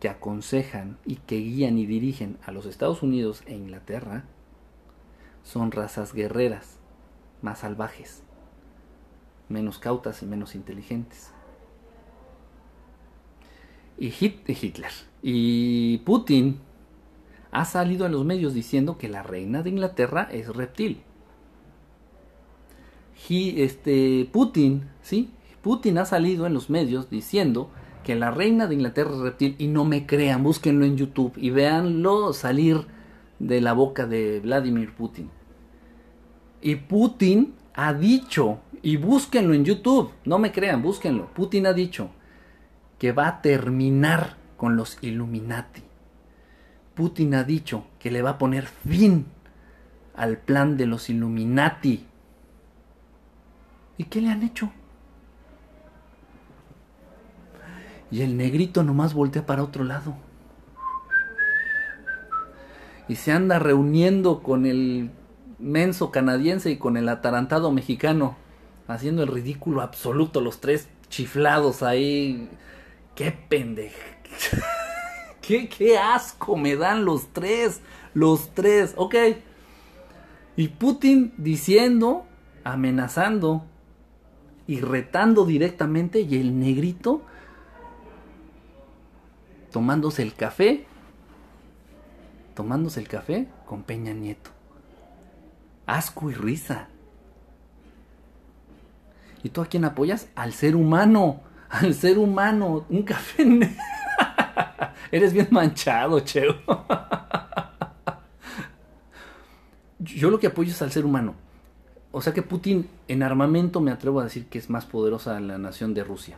[0.00, 4.24] que aconsejan y que guían y dirigen a los Estados Unidos e Inglaterra
[5.44, 6.80] son razas guerreras,
[7.40, 8.24] más salvajes,
[9.48, 11.30] menos cautas y menos inteligentes.
[13.96, 14.90] Y Hitler
[15.22, 16.71] y Putin
[17.52, 21.02] ha salido en los medios diciendo que la reina de Inglaterra es reptil.
[23.28, 25.30] este, Putin, ¿sí?
[25.60, 27.70] Putin ha salido en los medios diciendo
[28.04, 31.50] que la reina de Inglaterra es reptil y no me crean, búsquenlo en YouTube y
[31.50, 32.86] véanlo salir
[33.38, 35.30] de la boca de Vladimir Putin.
[36.62, 42.10] Y Putin ha dicho, y búsquenlo en YouTube, no me crean, búsquenlo, Putin ha dicho
[42.98, 45.91] que va a terminar con los Illuminati.
[47.02, 49.26] Putin ha dicho que le va a poner fin
[50.14, 52.06] al plan de los Illuminati.
[53.98, 54.70] ¿Y qué le han hecho?
[58.12, 60.14] Y el negrito nomás voltea para otro lado.
[63.08, 65.10] Y se anda reuniendo con el
[65.58, 68.36] menso canadiense y con el atarantado mexicano.
[68.86, 72.48] Haciendo el ridículo absoluto, los tres chiflados ahí.
[73.16, 73.98] ¡Qué pendejo!
[75.42, 77.80] ¿Qué, asco me dan los tres.
[78.14, 78.94] Los tres.
[78.96, 79.14] Ok.
[80.56, 82.24] Y Putin diciendo,
[82.64, 83.64] amenazando
[84.66, 86.20] y retando directamente.
[86.20, 87.22] Y el negrito
[89.72, 90.86] tomándose el café.
[92.54, 94.50] Tomándose el café con Peña Nieto.
[95.86, 96.88] Asco y risa.
[99.42, 100.28] ¿Y tú a quién apoyas?
[100.36, 101.40] Al ser humano.
[101.68, 102.84] Al ser humano.
[102.88, 103.44] Un café
[105.12, 106.54] Eres bien manchado, Cheo.
[109.98, 111.34] Yo lo que apoyo es al ser humano.
[112.10, 115.58] O sea que Putin en armamento me atrevo a decir que es más poderosa la
[115.58, 116.36] nación de Rusia.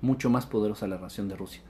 [0.00, 1.62] Mucho más poderosa la nación de Rusia.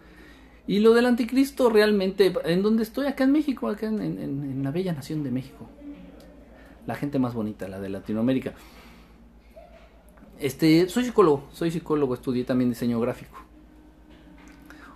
[0.67, 4.71] Y lo del anticristo realmente, en donde estoy, acá en México, acá en, en la
[4.71, 5.67] bella nación de México.
[6.87, 8.55] La gente más bonita, la de Latinoamérica.
[10.39, 13.48] Este, soy psicólogo, soy psicólogo, estudié también diseño gráfico.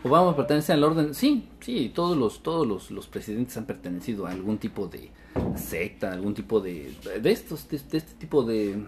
[0.05, 4.59] Obama pertenece al orden, sí, sí, todos los, todos los, presidentes han pertenecido a algún
[4.59, 5.11] tipo de
[5.55, 8.85] secta, algún tipo de, de estos, de, este tipo de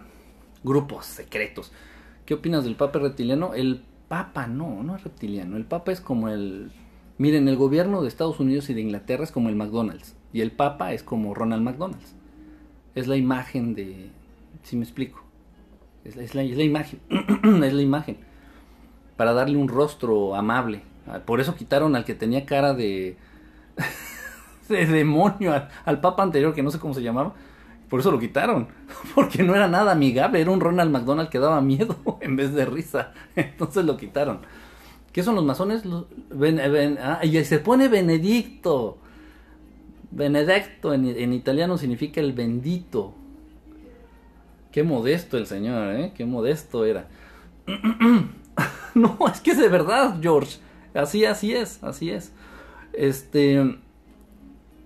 [0.65, 1.71] grupos secretos.
[2.27, 3.55] ¿Qué opinas del Papa reptiliano?
[3.55, 6.73] El Papa no, no es reptiliano, el Papa es como el,
[7.19, 10.51] miren, el gobierno de Estados Unidos y de Inglaterra es como el McDonald's y el
[10.51, 12.17] Papa es como Ronald McDonald's.
[12.97, 14.11] Es la imagen de,
[14.65, 15.23] si me explico,
[16.05, 16.99] es la, es la imagen,
[17.63, 18.17] es la imagen
[19.17, 20.83] para darle un rostro amable
[21.25, 23.17] por eso quitaron al que tenía cara de,
[24.69, 25.53] de demonio,
[25.85, 27.35] al, papa anterior, que no sé cómo se llamaba.
[27.89, 28.69] Por eso lo quitaron.
[29.15, 32.65] Porque no era nada amigable, era un Ronald McDonald que daba miedo en vez de
[32.65, 33.13] risa.
[33.37, 34.41] Entonces lo quitaron.
[35.13, 35.85] ¿Qué son los masones?
[37.01, 38.99] Ah, y se pone Benedicto.
[40.11, 43.15] Benedicto en, en, italiano significa el bendito.
[44.73, 46.13] Qué modesto el señor, ¿eh?
[46.17, 47.07] Qué modesto era.
[48.95, 50.59] no, es que es de verdad, George.
[50.95, 52.33] Así, así es, así es.
[52.93, 53.79] Este.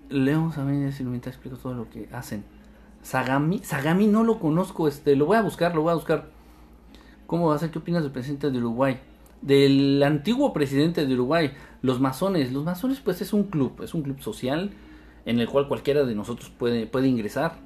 [0.08, 2.44] Leo también si me explico todo lo que hacen.
[3.02, 6.30] Sagami, Sagami no lo conozco, este, lo voy a buscar, lo voy a buscar.
[7.26, 7.70] ¿Cómo va a ser?
[7.70, 8.98] ¿Qué opinas del presidente de Uruguay?
[9.42, 12.52] Del antiguo presidente de Uruguay, los masones.
[12.52, 14.70] Los masones, pues es un club, es un club social
[15.26, 17.56] en el cual cualquiera de nosotros puede, puede ingresar.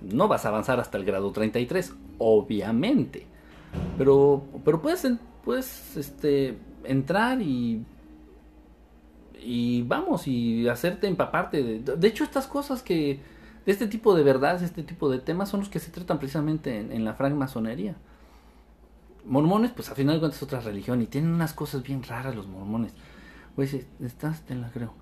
[0.00, 3.26] No vas a avanzar hasta el grado 33, obviamente.
[3.98, 5.06] Pero, pero puedes,
[5.48, 7.82] puedes este, entrar y
[9.40, 13.18] y vamos y hacerte empaparte de, de hecho estas cosas que
[13.64, 16.76] de este tipo de verdades este tipo de temas son los que se tratan precisamente
[16.78, 17.96] en, la francmasonería
[19.24, 22.36] Mormones, pues a final de cuentas es otra religión y tienen unas cosas bien raras
[22.36, 22.92] los mormones.
[23.56, 24.92] Güey, estás, te la creo.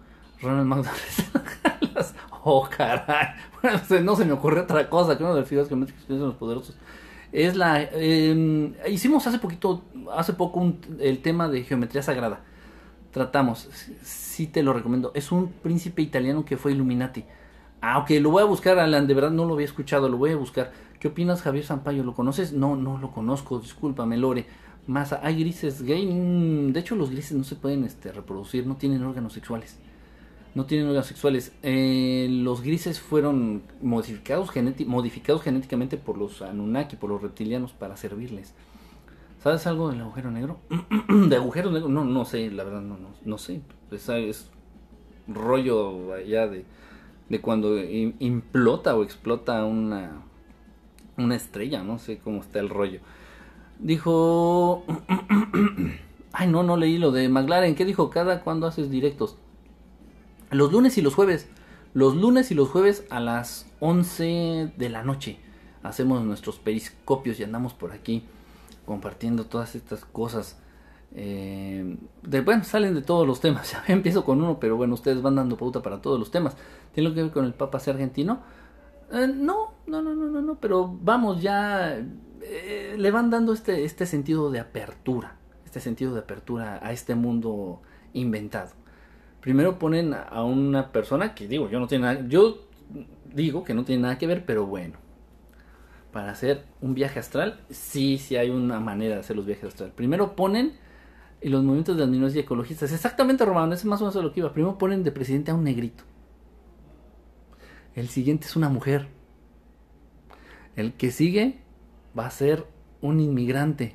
[0.41, 2.15] Ronald McDonald.
[2.45, 3.35] oh, caray.
[4.05, 6.77] No se me ocurre otra cosa que uno de los figuras que los poderosos.
[7.37, 7.83] Es la.
[7.83, 9.83] Eh, hicimos hace poquito,
[10.17, 12.41] hace poco, un, el tema de geometría sagrada.
[13.11, 13.69] Tratamos,
[14.03, 15.13] sí te lo recomiendo.
[15.15, 17.27] Es un príncipe italiano que fue Illuminati.
[17.83, 19.07] Ah, ok, lo voy a buscar, Alan.
[19.07, 20.73] De verdad no lo había escuchado, lo voy a buscar.
[20.99, 22.05] ¿Qué opinas, Javier Sampaio?
[22.05, 22.55] ¿Lo conoces?
[22.55, 24.47] No, no lo conozco, discúlpame, Lore.
[24.87, 26.07] Más, hay grises gay.
[26.07, 29.77] Mm, de hecho, los grises no se pueden este, reproducir, no tienen órganos sexuales
[30.57, 31.53] no tienen órganos sexuales.
[31.63, 34.51] Eh, los grises fueron modificados,
[34.87, 38.55] modificados genéticamente por los Anunnaki, por los reptilianos, para servirles.
[39.43, 40.59] ¿Sabes algo del agujero negro?
[41.29, 41.91] ¿De agujero negro?
[41.91, 43.61] No, no sé, la verdad, no, no, sé.
[43.91, 44.51] Es, es
[45.29, 46.65] rollo allá de,
[47.29, 50.23] de cuando implota o explota una,
[51.19, 53.01] una estrella, no sé cómo está el rollo.
[53.79, 54.85] Dijo...
[56.33, 57.75] Ay, no, no leí lo de McLaren.
[57.75, 58.11] ¿Qué dijo?
[58.11, 59.39] Cada cuando haces directos.
[60.57, 61.47] Los lunes y los jueves.
[61.93, 65.39] Los lunes y los jueves a las 11 de la noche.
[65.83, 68.25] Hacemos nuestros periscopios y andamos por aquí
[68.87, 70.59] compartiendo todas estas cosas.
[71.15, 73.71] Eh, de, bueno, salen de todos los temas.
[73.87, 76.57] Ya empiezo con uno, pero bueno, ustedes van dando pauta para todos los temas.
[76.95, 78.41] ¿Tiene que ver con el Papa ser argentino?
[79.13, 81.99] Eh, no, no, no, no, no, no, pero vamos ya.
[82.41, 85.37] Eh, le van dando este, este sentido de apertura.
[85.67, 87.83] Este sentido de apertura a este mundo
[88.15, 88.71] inventado
[89.47, 92.67] primero ponen a una persona que digo, yo no tiene nada, yo
[93.33, 94.95] digo que no tiene nada que ver, pero bueno.
[96.11, 99.93] Para hacer un viaje astral, sí, sí hay una manera de hacer los viajes astral.
[99.95, 100.73] Primero ponen
[101.41, 104.41] y los movimientos de adminos y ecologistas, exactamente Romano, es más o menos lo que
[104.41, 104.53] iba.
[104.53, 106.03] Primero ponen de presidente a un negrito.
[107.95, 109.07] El siguiente es una mujer.
[110.75, 111.61] El que sigue
[112.19, 112.67] va a ser
[113.01, 113.95] un inmigrante.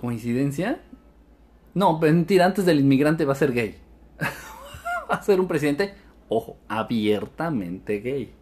[0.00, 0.80] ¿Coincidencia?
[1.74, 3.76] No, mentira, antes del inmigrante va a ser gay.
[5.10, 5.92] va a ser un presidente,
[6.30, 8.32] ojo, abiertamente gay.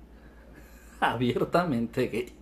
[1.01, 2.33] abiertamente gay.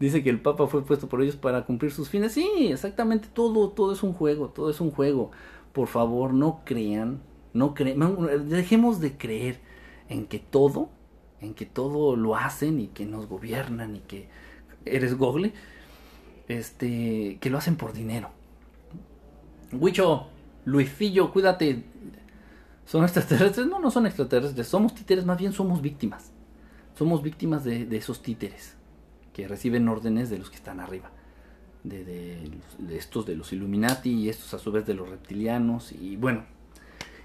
[0.00, 2.32] Dice que el Papa fue puesto por ellos para cumplir sus fines.
[2.32, 5.30] Sí, exactamente, todo, todo es un juego, todo es un juego.
[5.72, 7.20] Por favor, no crean,
[7.52, 9.60] no crean, dejemos de creer
[10.08, 10.90] en que todo,
[11.40, 14.28] en que todo lo hacen y que nos gobiernan y que
[14.86, 15.52] eres gogle
[16.48, 18.30] este, que lo hacen por dinero.
[19.72, 20.28] Huicho,
[20.64, 21.84] Luisillo, cuídate.
[22.84, 23.66] ¿Son extraterrestres?
[23.66, 24.68] No, no son extraterrestres.
[24.68, 26.30] Somos títeres, más bien somos víctimas.
[26.94, 28.74] Somos víctimas de, esos títeres
[29.32, 31.10] que reciben órdenes de los que están arriba.
[31.84, 35.92] De, de, estos de los Illuminati y estos a su vez de los reptilianos.
[35.92, 36.44] Y bueno,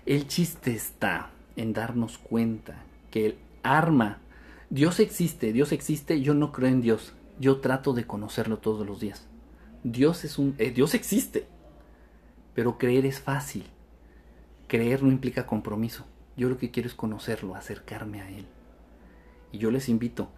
[0.06, 4.20] el chiste está en darnos cuenta que el arma,
[4.70, 9.00] Dios existe, Dios existe, yo no creo en Dios yo trato de conocerlo todos los
[9.00, 9.28] días.
[9.84, 11.47] Dios es un eh, Dios existe.
[12.54, 13.65] Pero creer es fácil.
[14.67, 16.06] Creer no implica compromiso.
[16.36, 18.47] Yo lo que quiero es conocerlo, acercarme a él.
[19.52, 20.30] Y yo les invito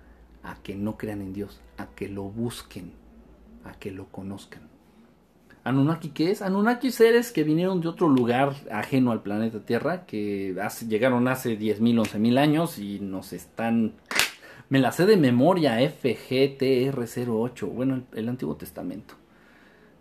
[0.43, 2.93] a que no crean en Dios, a que lo busquen,
[3.65, 4.69] a que lo conozcan.
[5.63, 6.41] Anunnaki, ¿qué es?
[6.41, 10.55] Anunnaki seres que vinieron de otro lugar ajeno al planeta Tierra, que
[10.87, 13.93] llegaron hace 10.000, 11.000 años y nos están
[14.69, 19.15] me la sé de memoria FGTR08, bueno, el, Antiguo Testamento.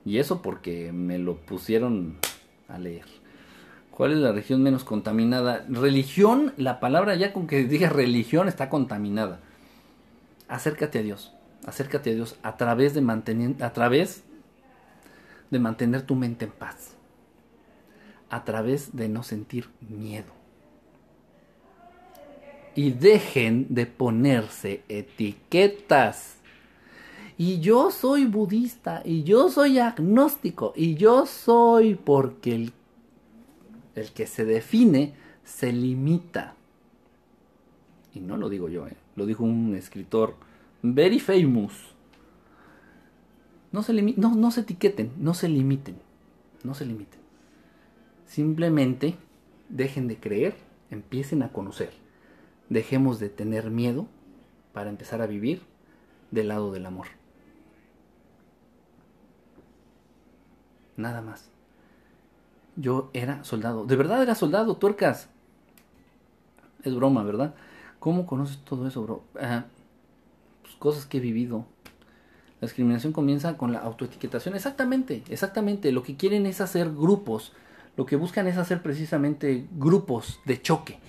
[0.04, 2.18] Y eso porque me lo pusieron
[2.68, 3.06] a leer.
[3.90, 5.64] ¿Cuál es la región menos contaminada?
[5.68, 9.40] Religión, la palabra ya con que diga religión está contaminada.
[10.48, 11.34] Acércate a Dios.
[11.66, 14.22] Acércate a Dios a través de a través
[15.50, 16.94] de mantener tu mente en paz.
[18.30, 20.37] A través de no sentir miedo
[22.78, 26.36] y dejen de ponerse etiquetas.
[27.36, 32.72] Y yo soy budista, y yo soy agnóstico, y yo soy porque el,
[33.96, 36.54] el que se define se limita.
[38.14, 40.36] Y no lo digo yo, eh, lo dijo un escritor
[40.80, 41.72] very famous.
[43.72, 45.96] No se, no, no se etiqueten, no se limiten,
[46.62, 47.18] no se limiten.
[48.24, 49.16] Simplemente
[49.68, 50.54] dejen de creer,
[50.92, 52.06] empiecen a conocer
[52.68, 54.06] dejemos de tener miedo
[54.72, 55.62] para empezar a vivir
[56.30, 57.06] del lado del amor.
[60.96, 61.50] Nada más.
[62.76, 63.86] Yo era soldado.
[63.86, 65.28] De verdad era soldado, tuercas.
[66.82, 67.54] Es broma, ¿verdad?
[67.98, 69.24] ¿Cómo conoces todo eso, bro?
[69.40, 69.64] Ah,
[70.62, 71.64] pues cosas que he vivido.
[72.60, 74.54] La discriminación comienza con la autoetiquetación.
[74.54, 75.92] Exactamente, exactamente.
[75.92, 77.52] Lo que quieren es hacer grupos.
[77.96, 81.00] Lo que buscan es hacer precisamente grupos de choque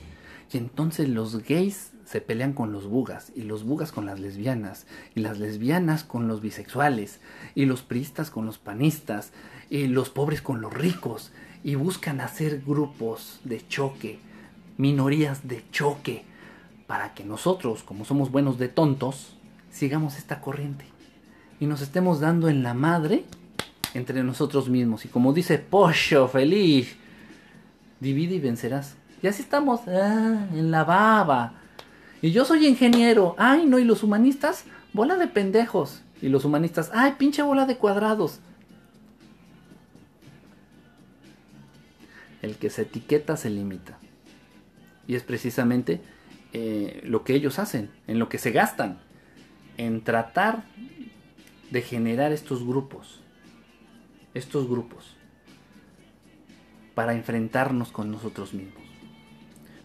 [0.51, 4.87] Y entonces los gays se pelean con los bugas y los bugas con las lesbianas
[5.15, 7.19] y las lesbianas con los bisexuales
[7.53, 9.31] y los priistas con los panistas
[9.69, 11.31] y los pobres con los ricos
[11.63, 14.19] y buscan hacer grupos de choque,
[14.77, 16.23] minorías de choque,
[16.87, 19.35] para que nosotros, como somos buenos de tontos,
[19.69, 20.85] sigamos esta corriente
[21.59, 23.25] y nos estemos dando en la madre
[23.93, 25.05] entre nosotros mismos.
[25.05, 26.95] Y como dice Pocho Feliz,
[27.99, 28.95] divide y vencerás.
[29.21, 31.53] Y así estamos, ah, en la baba.
[32.21, 33.35] Y yo soy ingeniero.
[33.37, 36.01] Ay, no, y los humanistas, bola de pendejos.
[36.21, 38.39] Y los humanistas, ay, pinche bola de cuadrados.
[42.41, 43.97] El que se etiqueta se limita.
[45.07, 46.01] Y es precisamente
[46.53, 48.99] eh, lo que ellos hacen, en lo que se gastan,
[49.77, 50.63] en tratar
[51.71, 53.21] de generar estos grupos.
[54.33, 55.15] Estos grupos.
[56.95, 58.83] Para enfrentarnos con nosotros mismos.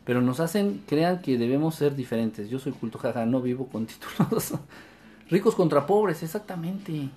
[0.05, 2.51] Pero nos hacen, crean que debemos ser diferentes.
[2.51, 4.55] Yo soy culto, jaja, no vivo con títulos.
[5.31, 7.09] Ricos contra pobres, exactamente.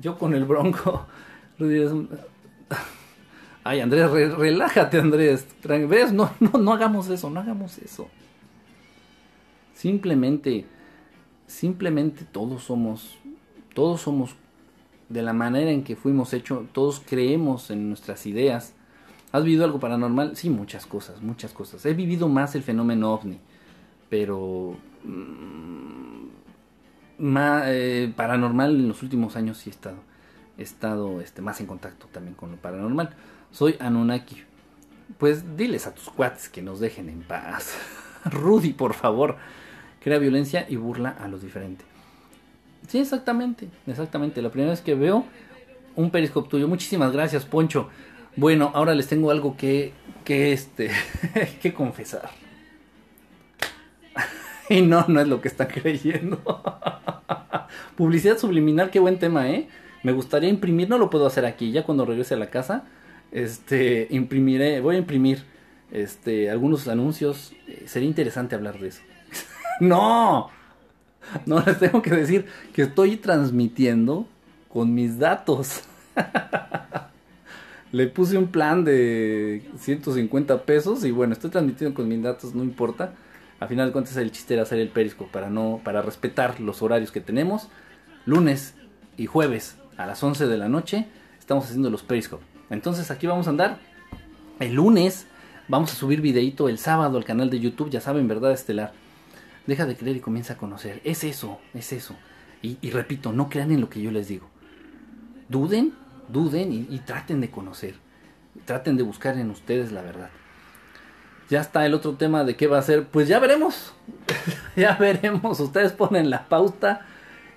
[0.00, 1.06] Yo con el bronco.
[3.64, 5.46] Ay, Andrés, relájate, Andrés.
[5.62, 6.12] ¿Ves?
[6.12, 8.08] No, no, no hagamos eso, no hagamos eso.
[9.74, 10.66] Simplemente,
[11.46, 13.18] simplemente todos somos,
[13.74, 14.34] todos somos
[15.08, 18.74] de la manera en que fuimos hechos, todos creemos en nuestras ideas.
[19.32, 20.36] ¿Has vivido algo paranormal?
[20.36, 21.84] Sí, muchas cosas, muchas cosas.
[21.86, 23.38] He vivido más el fenómeno ovni,
[24.08, 26.26] pero mm,
[27.66, 29.98] eh, paranormal en los últimos años sí he estado,
[30.58, 33.10] he estado este, más en contacto también con lo paranormal.
[33.52, 34.42] Soy Anunnaki.
[35.18, 37.76] Pues diles a tus cuates que nos dejen en paz.
[38.24, 39.36] Rudy, por favor.
[40.00, 41.86] Crea violencia y burla a los diferentes.
[42.88, 44.40] Sí, exactamente, exactamente.
[44.42, 45.24] La primera vez que veo
[45.94, 46.68] un periscope tuyo.
[46.68, 47.88] Muchísimas gracias, Poncho.
[48.36, 49.92] Bueno, ahora les tengo algo que,
[50.24, 50.90] que este,
[51.62, 52.30] que confesar.
[54.68, 56.40] y no, no es lo que están creyendo.
[57.96, 59.68] Publicidad subliminal, qué buen tema, ¿eh?
[60.02, 62.84] Me gustaría imprimir, no lo puedo hacer aquí, ya cuando regrese a la casa
[63.32, 65.44] este, imprimiré, voy a imprimir
[65.90, 67.52] este, algunos anuncios.
[67.68, 69.02] Eh, sería interesante hablar de eso.
[69.80, 70.50] no,
[71.46, 74.26] no les tengo que decir que estoy transmitiendo
[74.68, 75.82] con mis datos.
[77.92, 82.62] Le puse un plan de 150 pesos y bueno, estoy transmitiendo con mis datos, no
[82.62, 83.14] importa.
[83.58, 86.82] A final de cuentas el chiste era hacer el perisco para no para respetar los
[86.82, 87.68] horarios que tenemos.
[88.26, 88.74] Lunes
[89.16, 91.06] y jueves a las 11 de la noche
[91.38, 92.46] estamos haciendo los periscopes.
[92.70, 93.78] Entonces aquí vamos a andar.
[94.60, 95.26] El lunes
[95.68, 98.52] vamos a subir videito el sábado al canal de YouTube, ya saben, ¿verdad?
[98.52, 98.92] Estelar.
[99.66, 101.00] Deja de creer y comienza a conocer.
[101.04, 102.16] Es eso, es eso.
[102.62, 104.46] Y, repito, no crean en lo que yo les digo.
[105.48, 105.94] Duden,
[106.32, 107.94] duden y, traten de conocer.
[108.64, 110.30] Traten de buscar en ustedes la verdad.
[111.48, 113.06] Ya está el otro tema de qué va a ser.
[113.06, 113.92] Pues ya veremos.
[114.76, 115.58] ya veremos.
[115.60, 117.06] Ustedes ponen la pauta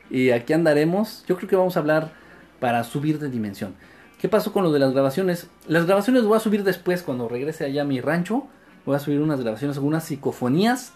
[0.09, 1.23] y aquí andaremos.
[1.27, 2.11] Yo creo que vamos a hablar
[2.59, 3.75] para subir de dimensión.
[4.19, 5.47] ¿Qué pasó con lo de las grabaciones?
[5.67, 8.47] Las grabaciones voy a subir después cuando regrese allá a mi rancho.
[8.85, 10.93] Voy a subir unas grabaciones, algunas psicofonías.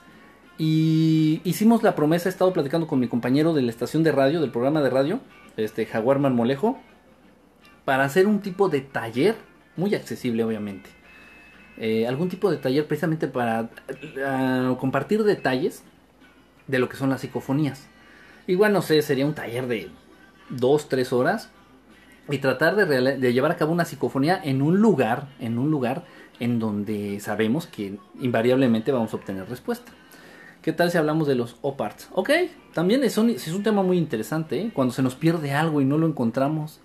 [0.57, 4.41] Y hicimos la promesa, he estado platicando con mi compañero de la estación de radio,
[4.41, 5.19] del programa de radio,
[5.55, 6.80] este Jaguar Marmolejo,
[7.88, 9.35] para hacer un tipo de taller,
[9.77, 10.89] muy accesible obviamente.
[11.77, 15.83] Eh, algún tipo de taller precisamente para eh, compartir detalles
[16.67, 17.88] de lo que son las psicofonías.
[18.45, 19.88] Igual no sé, sería un taller de
[20.49, 21.49] 2, 3 horas
[22.29, 26.03] y tratar de, llevar a cabo una psicofonía en un lugar, en un lugar
[26.41, 29.93] en donde sabemos que invariablemente vamos a obtener respuesta.
[30.61, 32.09] ¿Qué tal si hablamos de los OPARTs?
[32.11, 32.31] Ok,
[32.73, 34.71] también es un, es un tema muy interesante, ¿eh?
[34.73, 36.81] cuando se nos pierde algo y no lo encontramos.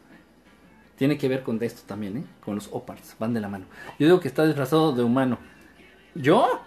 [1.03, 2.24] Tiene que ver con esto también, ¿eh?
[2.44, 3.64] con los OPARTs, van de la mano.
[3.98, 5.36] Yo digo que está disfrazado de humano.
[6.14, 6.62] ¿Yo?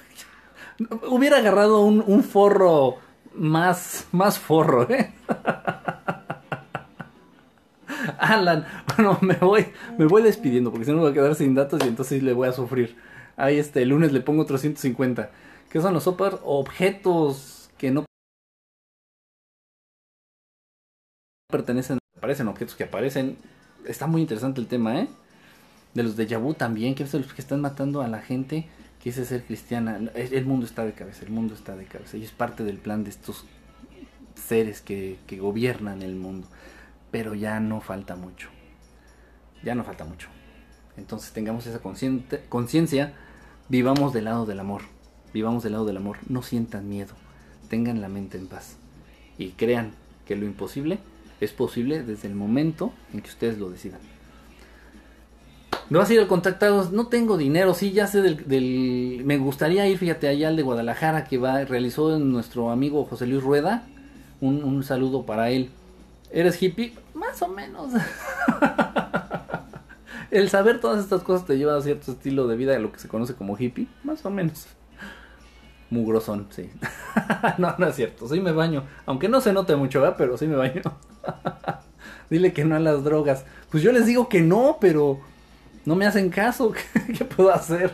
[1.08, 2.98] Hubiera agarrado un, un forro
[3.32, 5.14] más, más forro, ¿eh?
[8.18, 9.64] Alan, bueno, me voy,
[9.96, 12.34] me voy despidiendo porque si no me voy a quedar sin datos y entonces le
[12.34, 12.98] voy a sufrir.
[13.34, 15.30] Ahí este, el lunes le pongo otros 150.
[15.70, 16.38] ¿Qué son los OPAR?
[16.44, 18.04] Objetos que no
[21.50, 23.53] pertenecen, aparecen objetos que aparecen.
[23.86, 25.08] Está muy interesante el tema, ¿eh?
[25.94, 28.66] De los de Yabu también, que los que están matando a la gente
[29.02, 29.98] que dice ser cristiana.
[30.14, 32.16] El mundo está de cabeza, el mundo está de cabeza.
[32.16, 33.44] Y es parte del plan de estos
[34.34, 36.48] seres que, que gobiernan el mundo
[37.14, 38.48] pero ya no falta mucho.
[39.62, 40.26] Ya no falta mucho.
[40.96, 41.78] Entonces tengamos esa
[42.48, 43.14] conciencia,
[43.68, 44.82] vivamos del lado del amor,
[45.32, 47.14] vivamos del lado del amor, no sientan miedo,
[47.68, 48.78] tengan la mente en paz
[49.38, 49.92] y crean
[50.26, 50.98] que lo imposible
[51.44, 54.00] es posible desde el momento en que ustedes lo decidan.
[55.90, 56.26] Me vas a ir
[56.92, 61.24] no tengo dinero, sí, ya sé del, Me gustaría ir, fíjate, allá al de Guadalajara
[61.24, 63.86] que va, realizó nuestro amigo José Luis Rueda.
[64.40, 65.70] Un, un saludo para él.
[66.30, 66.94] ¿Eres hippie?
[67.14, 67.92] Más o menos.
[70.30, 73.06] El saber todas estas cosas te lleva a cierto estilo de vida, lo que se
[73.06, 74.66] conoce como hippie, más o menos.
[75.94, 76.68] Mugrosón, sí.
[77.58, 78.82] no, no es cierto, sí me baño.
[79.06, 80.16] Aunque no se note mucho, ¿verdad?
[80.18, 80.82] Pero sí me baño.
[82.30, 83.44] Dile que no a las drogas.
[83.70, 85.20] Pues yo les digo que no, pero
[85.84, 86.72] no me hacen caso.
[87.18, 87.92] ¿Qué puedo hacer?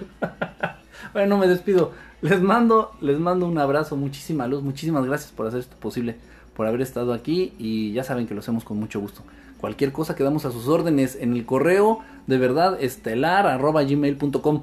[1.12, 1.92] bueno, me despido.
[2.22, 6.16] Les mando, les mando un abrazo, muchísima luz, muchísimas gracias por hacer esto posible,
[6.54, 9.22] por haber estado aquí y ya saben que lo hacemos con mucho gusto.
[9.58, 14.62] Cualquier cosa quedamos a sus órdenes en el correo de verdad estelar arroba gmail.com.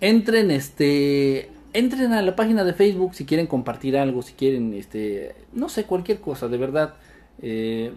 [0.00, 5.34] Entren este entren a la página de Facebook si quieren compartir algo, si quieren este
[5.52, 6.94] no sé cualquier cosa, de verdad
[7.42, 7.92] eh,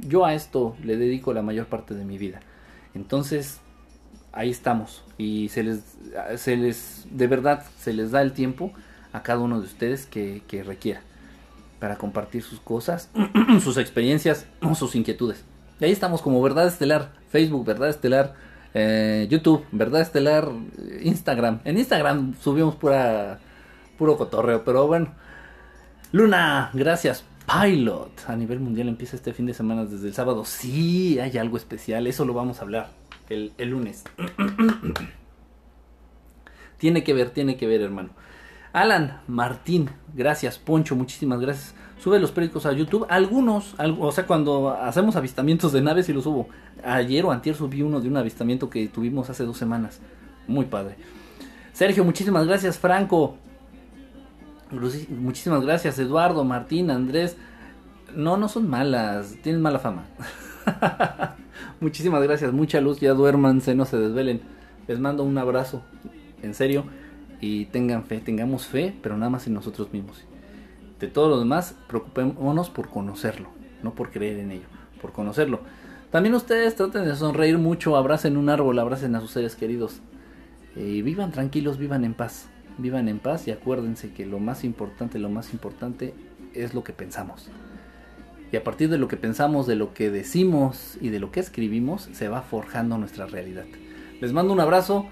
[0.00, 2.40] yo a esto le dedico la mayor parte de mi vida.
[2.94, 3.60] Entonces,
[4.32, 5.80] ahí estamos y se les,
[6.36, 8.72] se les, de verdad, se les da el tiempo
[9.12, 11.00] a cada uno de ustedes que, requiera
[11.78, 13.10] para compartir sus cosas,
[13.62, 15.44] sus experiencias, sus inquietudes.
[15.80, 18.34] Y ahí estamos como Verdad Estelar, Facebook, Verdad Estelar,
[18.74, 20.48] eh, YouTube, Verdad Estelar,
[21.02, 21.60] Instagram.
[21.64, 23.38] En Instagram subimos pura,
[23.96, 25.14] puro cotorreo, pero bueno.
[26.12, 27.24] Luna, gracias.
[27.46, 30.44] Pilot a nivel mundial empieza este fin de semana desde el sábado.
[30.44, 34.04] Sí, hay algo especial, eso lo vamos a hablar el, lunes.
[36.78, 38.10] tiene que ver, tiene que ver, hermano.
[38.72, 40.58] Alan Martín, gracias.
[40.58, 41.74] Poncho, muchísimas gracias.
[41.98, 43.06] Sube los periódicos a YouTube.
[43.08, 46.48] Algunos, o sea, cuando hacemos avistamientos de naves y los subo.
[46.84, 50.00] Ayer o antier subí uno de un avistamiento que tuvimos hace dos semanas.
[50.46, 50.96] Muy padre.
[51.72, 52.78] Sergio, muchísimas gracias.
[52.78, 53.36] Franco,
[55.08, 55.98] muchísimas gracias.
[55.98, 57.36] Eduardo, Martín, Andrés.
[58.14, 59.36] No, no son malas.
[59.42, 60.04] Tienen mala fama.
[61.80, 64.40] Muchísimas gracias, mucha luz, ya duérmanse, no se desvelen.
[64.86, 65.82] Les mando un abrazo,
[66.42, 66.84] en serio,
[67.40, 70.24] y tengan fe, tengamos fe, pero nada más en nosotros mismos.
[71.00, 73.48] De todo lo demás, preocupémonos por conocerlo,
[73.82, 74.66] no por creer en ello,
[75.00, 75.60] por conocerlo.
[76.10, 80.00] También ustedes traten de sonreír mucho, abracen un árbol, abracen a sus seres queridos.
[80.76, 82.48] Y vivan tranquilos, vivan en paz.
[82.78, 86.14] Vivan en paz y acuérdense que lo más importante, lo más importante
[86.54, 87.50] es lo que pensamos
[88.54, 91.40] y a partir de lo que pensamos, de lo que decimos y de lo que
[91.40, 93.64] escribimos, se va forjando nuestra realidad.
[94.20, 95.06] Les mando un abrazo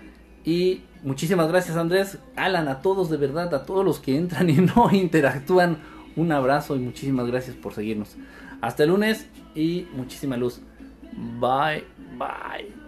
[0.45, 4.55] y muchísimas gracias Andrés, Alan, a todos de verdad, a todos los que entran y
[4.77, 5.79] no interactúan,
[6.17, 8.17] un abrazo y muchísimas gracias por seguirnos.
[8.61, 10.61] Hasta el lunes y muchísima luz.
[11.13, 11.85] Bye,
[12.17, 12.82] bye.